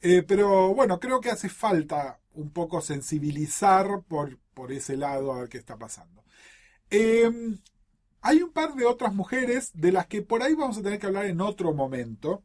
[0.00, 5.40] Eh, pero bueno, creo que hace falta un poco sensibilizar por, por ese lado a
[5.40, 6.24] ver qué está pasando.
[6.90, 7.30] Eh,
[8.28, 11.06] hay un par de otras mujeres de las que por ahí vamos a tener que
[11.06, 12.44] hablar en otro momento,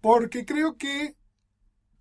[0.00, 1.16] porque creo que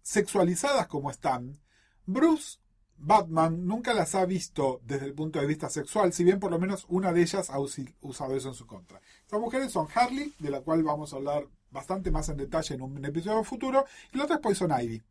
[0.04, 1.60] sexualizadas como están,
[2.06, 2.60] Bruce
[2.96, 6.60] Batman nunca las ha visto desde el punto de vista sexual, si bien por lo
[6.60, 9.02] menos una de ellas ha usado eso en su contra.
[9.24, 12.84] Estas mujeres son Harley, de la cual vamos a hablar bastante más en detalle en
[12.84, 15.02] un episodio futuro, y la otra es Poison Ivy.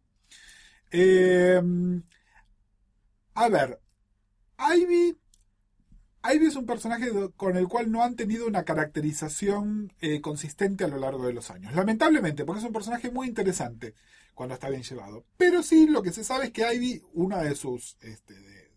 [0.92, 1.60] Eh,
[3.34, 3.80] a ver,
[4.56, 5.18] Ivy,
[6.32, 10.88] Ivy es un personaje con el cual no han tenido una caracterización eh, consistente a
[10.88, 11.74] lo largo de los años.
[11.74, 13.94] Lamentablemente, porque es un personaje muy interesante
[14.34, 15.24] cuando está bien llevado.
[15.36, 18.72] Pero sí, lo que se sabe es que Ivy, una de sus, este, de,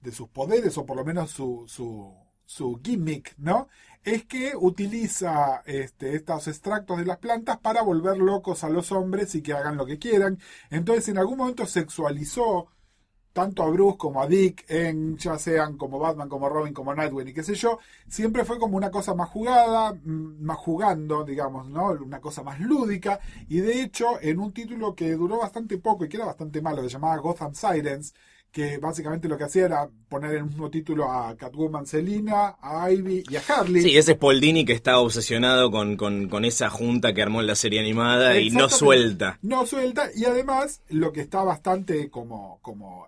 [0.00, 3.68] de sus poderes, o por lo menos su, su, su gimmick, ¿no?
[4.02, 9.34] Es que utiliza este, estos extractos de las plantas para volver locos a los hombres
[9.34, 10.38] y que hagan lo que quieran.
[10.70, 12.68] Entonces, en algún momento sexualizó
[13.32, 17.28] tanto a Bruce como a Dick, en ya sean como Batman, como Robin, como Nightwing
[17.28, 17.78] y qué sé yo,
[18.08, 21.90] siempre fue como una cosa más jugada, mm, más jugando, digamos, ¿no?
[21.90, 26.08] Una cosa más lúdica, y de hecho, en un título que duró bastante poco y
[26.08, 28.14] que era bastante malo, que se llamaba Gotham Sirens,
[28.50, 32.90] que básicamente lo que hacía era poner en el mismo título a Catwoman Selina, a
[32.90, 33.82] Ivy y a Harley.
[33.82, 37.54] Sí, ese es que está obsesionado con, con, con esa junta que armó en la
[37.54, 39.38] serie animada y no suelta.
[39.42, 43.06] No suelta, y además lo que está bastante como, como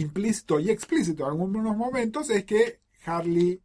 [0.00, 3.62] implícito y explícito en algunos momentos es que Harley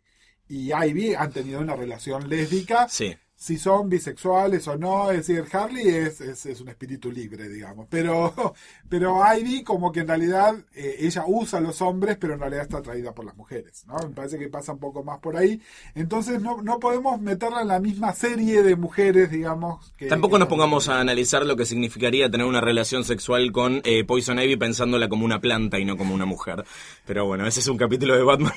[0.48, 3.16] y Ivy han tenido una relación lésbica, Sí.
[3.44, 7.88] Si son bisexuales o no, es decir, Harley es, es, es un espíritu libre, digamos,
[7.90, 8.34] pero,
[8.88, 12.62] pero Ivy como que en realidad eh, ella usa a los hombres, pero en realidad
[12.64, 13.98] está atraída por las mujeres, ¿no?
[13.98, 15.62] Me parece que pasa un poco más por ahí,
[15.94, 19.92] entonces no, no podemos meterla en la misma serie de mujeres, digamos.
[19.98, 23.82] Que, Tampoco que nos pongamos a analizar lo que significaría tener una relación sexual con
[23.84, 26.64] eh, Poison Ivy pensándola como una planta y no como una mujer.
[27.06, 28.54] Pero bueno, ese es un capítulo de Batman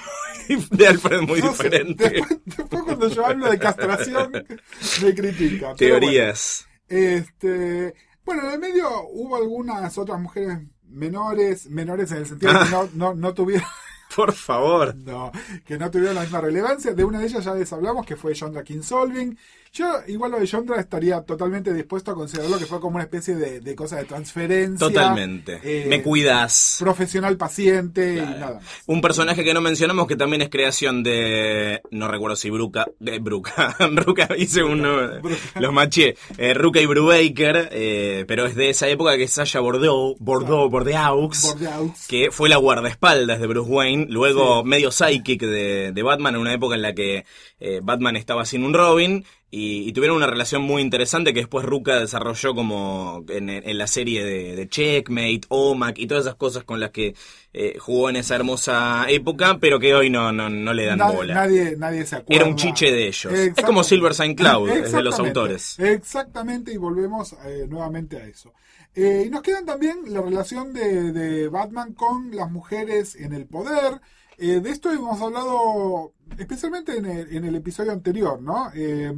[0.70, 2.08] de Alfred muy No sé, diferente.
[2.08, 4.30] después, después cuando yo hablo de castración,
[5.02, 5.74] me critican.
[5.76, 6.66] pero Teorías.
[6.88, 7.06] bueno.
[7.08, 10.58] este, bueno, en el medio hubo algunas otras mujeres
[10.88, 13.66] menores, menores en el sentido de que no, no, no tuvieron,
[14.16, 14.94] Por favor.
[14.96, 15.30] no,
[15.64, 16.94] que no tuvieron la misma relevancia.
[16.94, 19.36] De una de ellas ya les hablamos, que fue Yondra Kinsolving.
[19.76, 23.34] Yo, igual lo de Yondra, estaría totalmente dispuesto a considerarlo que fue como una especie
[23.36, 24.86] de, de cosa de transferencia.
[24.86, 25.60] Totalmente.
[25.62, 26.76] eh, Me cuidas.
[26.80, 28.38] Profesional paciente y Claro.
[28.38, 28.64] nada más.
[28.86, 31.82] Un personaje que no mencionamos que también es creación de.
[31.90, 32.86] No recuerdo si Bruca.
[33.00, 33.76] De Bruca.
[33.92, 35.20] Bruca hice uno.
[35.20, 35.36] Bruca.
[35.60, 36.16] Los maché.
[36.38, 37.68] Eh, Ruka y Brubaker.
[37.72, 40.16] eh, pero es de esa época que Sasha Bordeaux.
[40.20, 41.32] Bordeaux, Bordeaux.
[41.42, 41.92] Bordeaux.
[42.08, 44.06] Que fue la guardaespaldas de Bruce Wayne.
[44.08, 44.68] Luego Sí.
[44.68, 47.24] medio psychic de, de Batman en una época en la que
[47.60, 49.24] eh, Batman estaba sin un Robin.
[49.58, 53.86] Y, y tuvieron una relación muy interesante que después Ruka desarrolló como en, en la
[53.86, 57.14] serie de, de Checkmate, OMAC y todas esas cosas con las que
[57.54, 61.32] eh, jugó en esa hermosa época, pero que hoy no, no, no le dan bola.
[61.32, 62.42] Nadie, nadie se acuerda.
[62.42, 63.32] Era un chiche de ellos.
[63.32, 65.78] Es como Silver Sign Cloud, es de los autores.
[65.78, 68.52] Exactamente, y volvemos eh, nuevamente a eso.
[68.94, 73.46] Eh, y nos quedan también la relación de, de Batman con las mujeres en el
[73.46, 74.02] poder.
[74.38, 78.70] Eh, de esto hemos hablado especialmente en el, en el episodio anterior, ¿no?
[78.74, 79.10] Eh,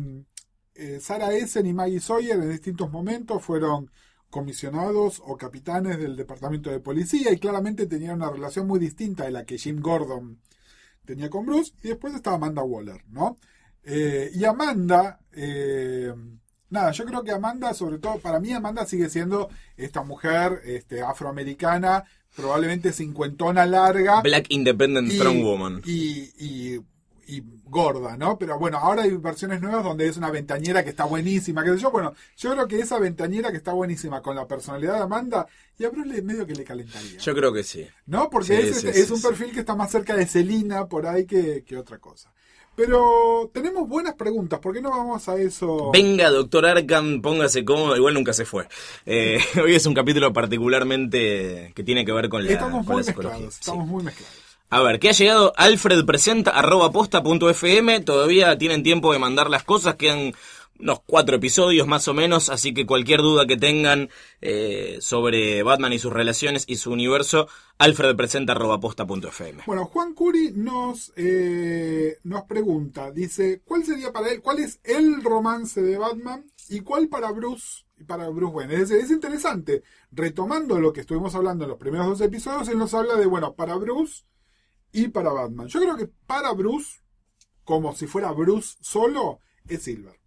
[0.78, 3.90] eh, Sarah Essen y Maggie Sawyer en distintos momentos fueron
[4.30, 9.30] comisionados o capitanes del departamento de policía y claramente tenían una relación muy distinta de
[9.32, 10.38] la que Jim Gordon
[11.04, 13.38] tenía con Bruce y después estaba Amanda Waller, ¿no?
[13.84, 16.12] Eh, y Amanda, eh,
[16.68, 19.48] nada, yo creo que Amanda, sobre todo para mí Amanda sigue siendo
[19.78, 22.04] esta mujer este, afroamericana,
[22.36, 24.20] probablemente cincuentona larga.
[24.20, 25.82] Black Independent Strong Woman.
[25.86, 26.80] Y, y-
[27.30, 28.38] y gorda, ¿no?
[28.38, 31.78] Pero bueno, ahora hay versiones nuevas donde es una ventañera que está buenísima, qué sé
[31.78, 31.90] yo.
[31.90, 35.46] Bueno, yo creo que esa ventañera que está buenísima con la personalidad de Amanda,
[35.78, 37.18] y a Bruce le- medio que le calentaría.
[37.18, 37.86] Yo creo que sí.
[38.06, 38.28] ¿No?
[38.30, 41.06] Porque Sí, es, sí, es sí, un perfil que está más cerca de Celina por
[41.06, 42.32] ahí que, que otra cosa.
[42.74, 45.90] Pero tenemos buenas preguntas, ¿por qué no vamos a eso?
[45.92, 48.68] Venga, doctor Arkham, póngase cómodo, igual nunca se fue.
[49.04, 53.02] Eh, hoy es un capítulo particularmente que tiene que ver con la, estamos con muy
[53.02, 53.32] la psicología.
[53.46, 54.36] mezclados, estamos muy mezclados.
[54.70, 55.54] A ver, ¿qué ha llegado?
[55.56, 58.00] Alfred presenta arroba posta punto fm.
[58.00, 59.94] Todavía tienen tiempo de mandar las cosas.
[59.94, 60.34] Quedan
[60.78, 62.50] unos cuatro episodios más o menos.
[62.50, 64.10] Así que cualquier duda que tengan
[64.42, 67.48] eh, sobre Batman y sus relaciones y su universo,
[67.78, 69.62] Alfred presenta arroba posta punto fm.
[69.66, 75.24] Bueno, Juan Curi nos, eh, nos pregunta, dice, ¿cuál sería para él, cuál es el
[75.24, 78.74] romance de Batman y cuál para Bruce para Bruce Wayne?
[78.82, 82.92] Es es interesante, retomando lo que estuvimos hablando en los primeros dos episodios, él nos
[82.92, 84.24] habla de, bueno, para Bruce
[84.92, 85.68] y para Batman.
[85.68, 87.00] Yo creo que para Bruce,
[87.64, 90.18] como si fuera Bruce solo, es Silver.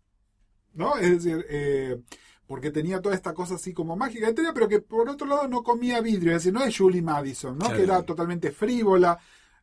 [0.73, 0.97] ¿No?
[0.97, 2.01] Es decir, eh,
[2.47, 5.63] porque tenía toda esta cosa así como mágica, etcétera, pero que por otro lado no
[5.63, 7.65] comía vidrio, es decir, no es Julie Madison, ¿no?
[7.65, 7.77] Claro.
[7.77, 9.17] Que era totalmente frívola.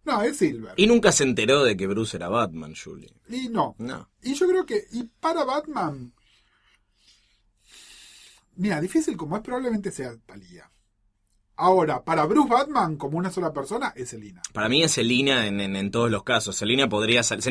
[0.05, 0.73] No, es Silver.
[0.77, 3.13] Y nunca se enteró de que Bruce era Batman, Julie.
[3.29, 3.75] Y no.
[3.79, 4.09] No.
[4.23, 6.15] Y yo creo que, y para Batman,
[8.57, 10.71] mira, difícil como es, probablemente sea Talía.
[11.61, 14.41] Ahora, para Bruce Batman, como una sola persona, es Selina.
[14.53, 16.57] Para mí es Selina en, en, en todos los casos.
[16.57, 17.43] Selina podría salir.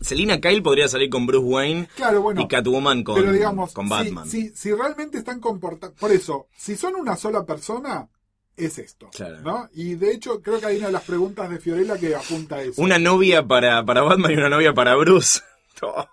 [0.00, 2.40] Selina, Kyle podría salir con Bruce Wayne Claro, bueno.
[2.40, 4.28] y Catwoman con, pero digamos, con si- Batman.
[4.28, 5.96] Si, si realmente están comportando.
[5.96, 8.08] Por eso, si son una sola persona,
[8.56, 9.10] es esto.
[9.12, 9.40] Claro.
[9.42, 9.68] ¿no?
[9.74, 12.62] Y de hecho, creo que hay una de las preguntas de Fiorella que apunta a
[12.62, 12.80] eso.
[12.80, 15.40] Una novia para, para Batman y una novia para Bruce.
[15.82, 16.06] Oh,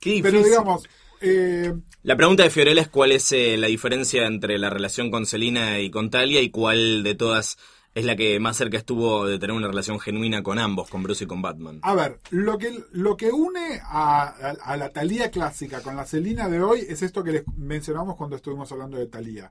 [0.00, 0.22] Qué difícil.
[0.32, 0.82] pero digamos,
[1.20, 5.26] eh, La pregunta de Fiorella es cuál es eh, la diferencia entre la relación con
[5.26, 7.58] Selina y con Talia y cuál de todas
[7.94, 11.24] es la que más cerca estuvo de tener una relación genuina con ambos, con Bruce
[11.24, 11.80] y con Batman.
[11.82, 16.06] A ver, lo que, lo que une a, a- a la Talía clásica con la
[16.06, 19.50] Celina de hoy es esto que les mencionamos cuando estuvimos hablando de Talía.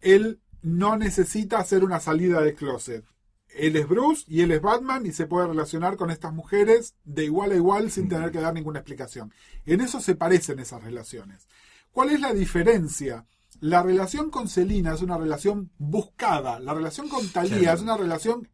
[0.00, 3.04] Él no necesita hacer una salida de closet.
[3.56, 7.24] Él es Bruce y él es Batman y se puede relacionar con estas mujeres de
[7.24, 9.32] igual a igual sin tener que dar ninguna explicación.
[9.66, 11.46] En eso se parecen esas relaciones.
[11.92, 13.26] ¿Cuál es la diferencia?
[13.60, 16.58] La relación con Celina es una relación buscada.
[16.60, 17.76] La relación con Talía Claro.
[17.76, 18.48] es una relación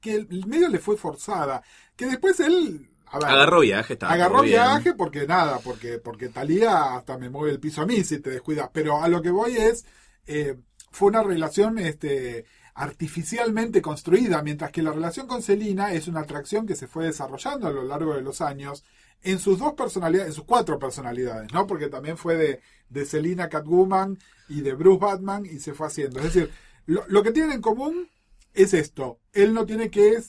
[0.00, 1.62] que el medio le fue forzada.
[1.96, 2.88] Que después él.
[3.06, 4.10] a ver, Agarró viaje, está.
[4.10, 4.54] agarró bien.
[4.54, 8.30] viaje porque nada, porque, porque Talía hasta me mueve el piso a mí si te
[8.30, 8.70] descuidas.
[8.72, 9.84] Pero a lo que voy es.
[10.26, 10.56] eh,
[10.94, 12.44] fue una relación este,
[12.74, 17.66] artificialmente construida, mientras que la relación con Selina es una atracción que se fue desarrollando
[17.66, 18.84] a lo largo de los años
[19.22, 21.66] en sus dos personalidades, en sus cuatro personalidades, ¿no?
[21.66, 24.18] Porque también fue de, de Selina Catwoman
[24.48, 26.18] y de Bruce Batman y se fue haciendo.
[26.20, 26.50] Es decir,
[26.86, 28.08] lo, lo que tienen en común
[28.54, 29.20] es esto.
[29.32, 30.22] Él no tiene que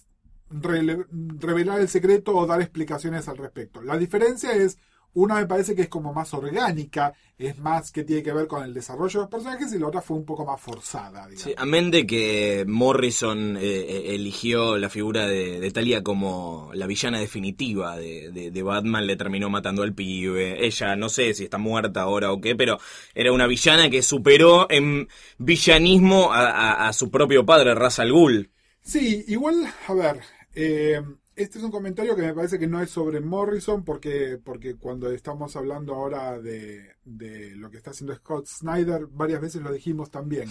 [0.50, 3.82] revelar el secreto o dar explicaciones al respecto.
[3.82, 4.78] La diferencia es,
[5.16, 8.64] una me parece que es como más orgánica, es más que tiene que ver con
[8.64, 11.44] el desarrollo de los personajes y la otra fue un poco más forzada, digamos.
[11.44, 16.88] Sí, amén de que Morrison eh, eh, eligió la figura de, de Talia como la
[16.88, 20.66] villana definitiva de, de- de Batman, le terminó matando al pibe.
[20.66, 22.78] Ella, no sé si está muerta ahora o qué, pero
[23.16, 25.08] era una villana que superó en
[25.38, 28.50] villanismo a, a- a su propio padre, Ra's al Ghul.
[28.82, 30.22] Sí, igual, a ver,
[30.56, 31.02] eh,
[31.36, 35.12] este es un comentario que me parece que no es sobre Morrison, porque, porque cuando
[35.12, 40.12] estamos hablando ahora de, de lo que está haciendo Scott Snyder, varias veces lo dijimos
[40.12, 40.50] también.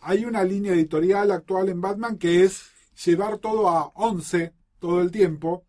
[0.00, 2.62] Hay una línea editorial actual en Batman que es
[3.04, 5.64] llevar todo a 11 todo el tiempo.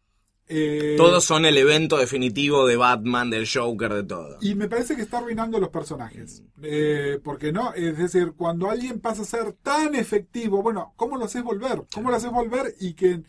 [0.47, 4.37] eh, Todos son el evento definitivo de Batman, del Joker, de todo.
[4.41, 6.43] y me parece que está arruinando los personajes.
[6.61, 11.25] Eh, porque no, es decir, cuando alguien pasa a ser tan efectivo, bueno, ¿cómo lo
[11.25, 11.83] haces volver?
[11.93, 12.73] ¿Cómo lo haces volver?
[12.79, 13.21] Y que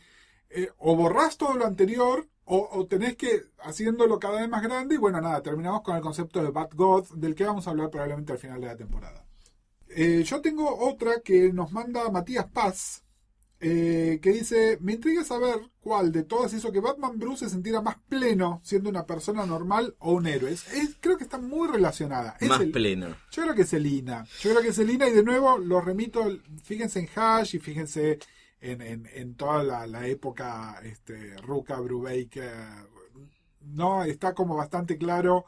[0.55, 4.97] eh, o borrás todo lo anterior, o, o tenés que haciéndolo cada vez más grande,
[4.97, 7.91] y bueno, nada, terminamos con el concepto de Bat God, del que vamos a hablar
[7.91, 9.25] probablemente al final de la temporada.
[9.89, 13.05] Eh, yo tengo otra que nos manda Matías Paz,
[13.65, 17.81] eh, que dice, me intriga saber cuál de todas hizo que Batman Bruce se sintiera
[17.81, 20.51] más pleno siendo una persona normal o un héroe.
[20.51, 22.37] Es- es- creo que está muy relacionada.
[22.41, 23.15] Es Más el- pleno.
[23.31, 24.25] yo creo que es Selina.
[24.41, 26.25] Yo creo que es Selina y de nuevo los remito,
[26.65, 28.19] fíjense en Hash y fíjense
[28.63, 32.53] en, en- en toda la, la época este, Ruka, Brubaker.
[33.61, 35.47] No, está como bastante claro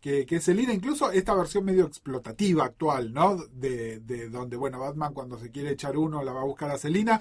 [0.00, 3.36] que, que es Selina, incluso esta versión medio explotativa actual, ¿no?
[3.36, 6.78] De, de donde, bueno, Batman cuando se quiere echar uno la va a buscar a
[6.78, 7.20] Selina,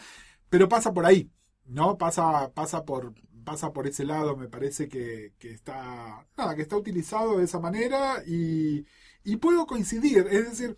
[0.49, 1.31] pero pasa por ahí,
[1.65, 1.97] ¿no?
[1.97, 3.13] Pasa, pasa por
[3.43, 7.59] pasa por ese lado, me parece que, que está nada, que está utilizado de esa
[7.59, 8.85] manera y,
[9.23, 10.75] y puedo coincidir, es decir,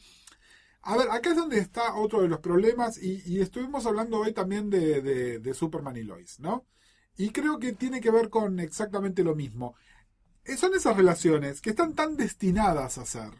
[0.84, 4.34] a ver, acá es donde está otro de los problemas y, y estuvimos hablando hoy
[4.34, 5.02] también de,
[5.40, 6.66] de- Superman y Lois, ¿no?
[7.18, 9.76] Y creo que tiene que ver con exactamente lo mismo.
[10.46, 13.32] Eh, Son esas relaciones que están tan destinadas a ser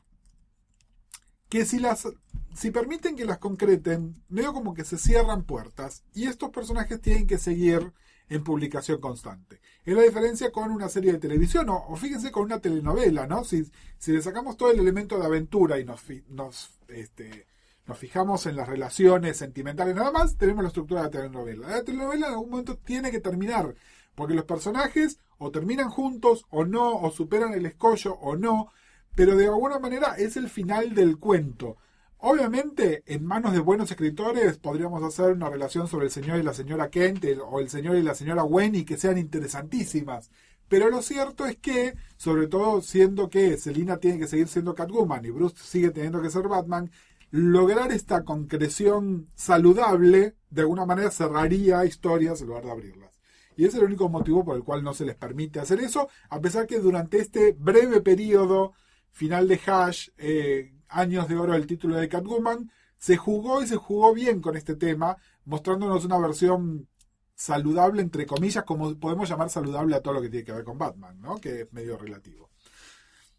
[1.50, 2.08] que si las
[2.56, 7.26] si permiten que las concreten, veo como que se cierran puertas y estos personajes tienen
[7.28, 7.94] que seguir
[8.30, 9.62] en publicación constante.
[9.86, 13.44] Es la diferencia con una serie de televisión o, o fíjense con una telenovela, ¿no?
[13.44, 13.64] Si,
[13.98, 17.48] si le sacamos todo el elemento de aventura y nos, nos, este,
[17.86, 21.68] nos fijamos en las relaciones sentimentales nada más, tenemos la estructura de la telenovela.
[21.68, 23.76] La telenovela en algún momento tiene que terminar,
[24.16, 28.72] porque los personajes o terminan juntos o no, o superan el escollo o no,
[29.16, 31.78] pero de alguna manera es el final del cuento.
[32.26, 36.54] Obviamente, en manos de buenos escritores podríamos hacer una relación sobre el señor y la
[36.54, 40.32] señora Kent o el señor y la señora Wen y que sean interesantísimas.
[40.70, 45.26] Pero lo cierto es que, sobre todo siendo que Selina tiene que seguir siendo Catwoman
[45.26, 46.92] y Bruce sigue teniendo que ser Batman,
[47.30, 53.20] lograr esta concreción saludable de alguna manera cerraría historias en lugar de abrirlas.
[53.58, 56.08] Y ese es el único motivo por el cual no se les permite hacer eso,
[56.30, 58.72] a pesar que durante este breve periodo
[59.12, 63.76] final de Hash, eh, años de oro del título de Catwoman, se jugó y se
[63.76, 66.88] jugó bien con este tema, mostrándonos una versión
[67.36, 70.78] saludable, entre comillas, como podemos llamar saludable a todo lo que tiene que ver con
[70.78, 71.38] Batman, ¿no?
[71.38, 72.50] Que es medio relativo.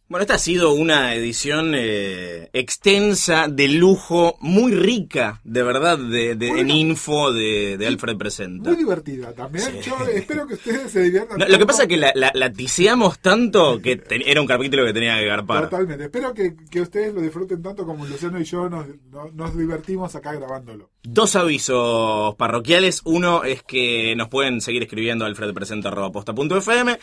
[0.07, 6.35] Bueno, esta ha sido una edición eh, extensa, de lujo, muy rica, de verdad, de,
[6.37, 8.69] de- en info de, de Alfred Presenta.
[8.69, 9.65] Muy divertida también.
[9.65, 9.89] Sí.
[9.91, 11.39] Yo espero que ustedes se diviertan.
[11.39, 14.85] No, lo que pasa es que la, la, la tiseamos tanto que era un capítulo
[14.85, 15.71] que tenía que garpar.
[15.71, 16.05] Totalmente.
[16.05, 20.91] Espero que, que ustedes lo disfruten tanto como Luciano y yo nos, divertimos acá grabándolo.
[21.03, 23.01] Dos avisos parroquiales.
[23.05, 26.99] Uno es que nos pueden seguir escribiendo a alfredpresenta.posta.fm.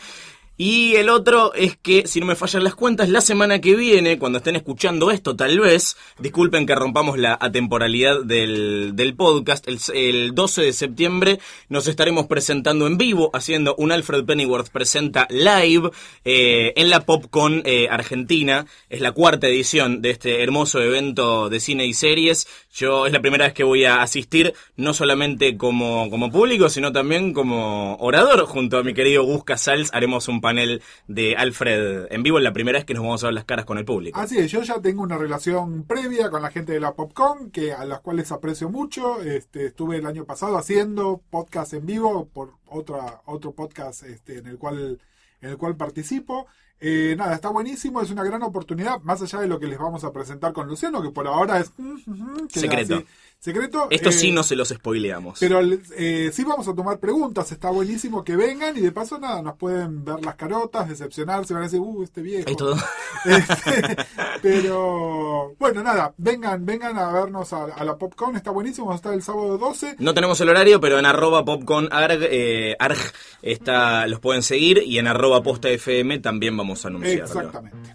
[0.56, 4.18] Y el otro es que, si no me fallan las cuentas, la semana que viene,
[4.18, 9.78] cuando estén escuchando esto, tal vez, disculpen que rompamos la atemporalidad del, del podcast, el,
[9.94, 11.38] el 12 de septiembre
[11.68, 15.90] nos estaremos presentando en vivo, haciendo un Alfred Pennyworth presenta live
[16.24, 18.66] eh, en la PopCon eh, Argentina.
[18.90, 22.46] Es la cuarta edición de este hermoso evento de cine y series.
[22.74, 26.92] Yo es la primera vez que voy a asistir, no solamente como, como público, sino
[26.92, 28.44] también como orador.
[28.46, 32.36] Junto a mi querido Gus Casals haremos un panel de Alfred en vivo.
[32.36, 34.20] Es la primera vez que nos vamos a ver las caras con el público.
[34.20, 37.72] Así es, yo ya tengo una relación previa con la gente de la Popcorn, que
[37.72, 39.22] a las cuales aprecio mucho.
[39.22, 44.46] Este, estuve el año pasado haciendo podcast en vivo por otra, otro podcast este, en
[44.46, 45.00] el cual
[45.40, 46.46] en el cual participo.
[46.84, 50.02] Eh, nada, está buenísimo, es una gran oportunidad, más allá de lo que les vamos
[50.02, 52.96] a presentar con Luciano, que por ahora es mm, Secreto.
[52.96, 53.06] así,
[53.42, 53.88] secreto.
[53.90, 55.40] Esto eh, sí no se los spoileamos.
[55.40, 55.60] Pero
[55.96, 59.56] eh, sí vamos a tomar preguntas, está buenísimo que vengan y de paso nada, nos
[59.56, 62.48] pueden ver las carotas, decepcionarse, van a decir, uh, este viejo.
[62.48, 62.76] Hay todo.
[63.24, 63.96] Este,
[64.42, 69.02] pero bueno, nada, vengan, vengan a vernos a, a la Popcorn, está buenísimo, vamos a
[69.02, 69.96] estar el sábado 12.
[69.98, 72.98] No tenemos el horario, pero en arroba popcornarg eh, arg
[73.42, 77.24] está, los pueden seguir y en arroba posta FM también vamos a anunciarlo.
[77.24, 77.94] Exactamente.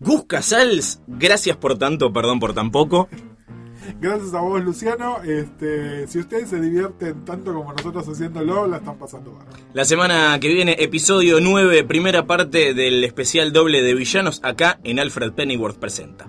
[0.00, 3.08] Gus Casals, gracias por tanto, perdón por tan poco.
[4.00, 5.22] Gracias a vos, Luciano.
[5.22, 9.58] Este, si ustedes se divierten tanto como nosotros haciéndolo, la están pasando bárbaro.
[9.72, 14.98] La semana que viene, episodio 9, primera parte del especial doble de villanos acá en
[14.98, 16.26] Alfred Pennyworth Presenta.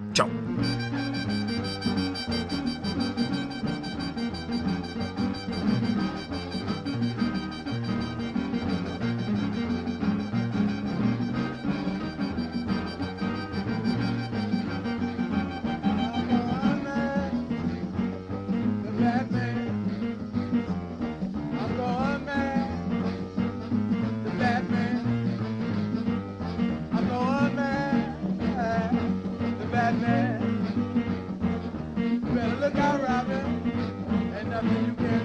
[34.56, 35.25] I mean, you can't.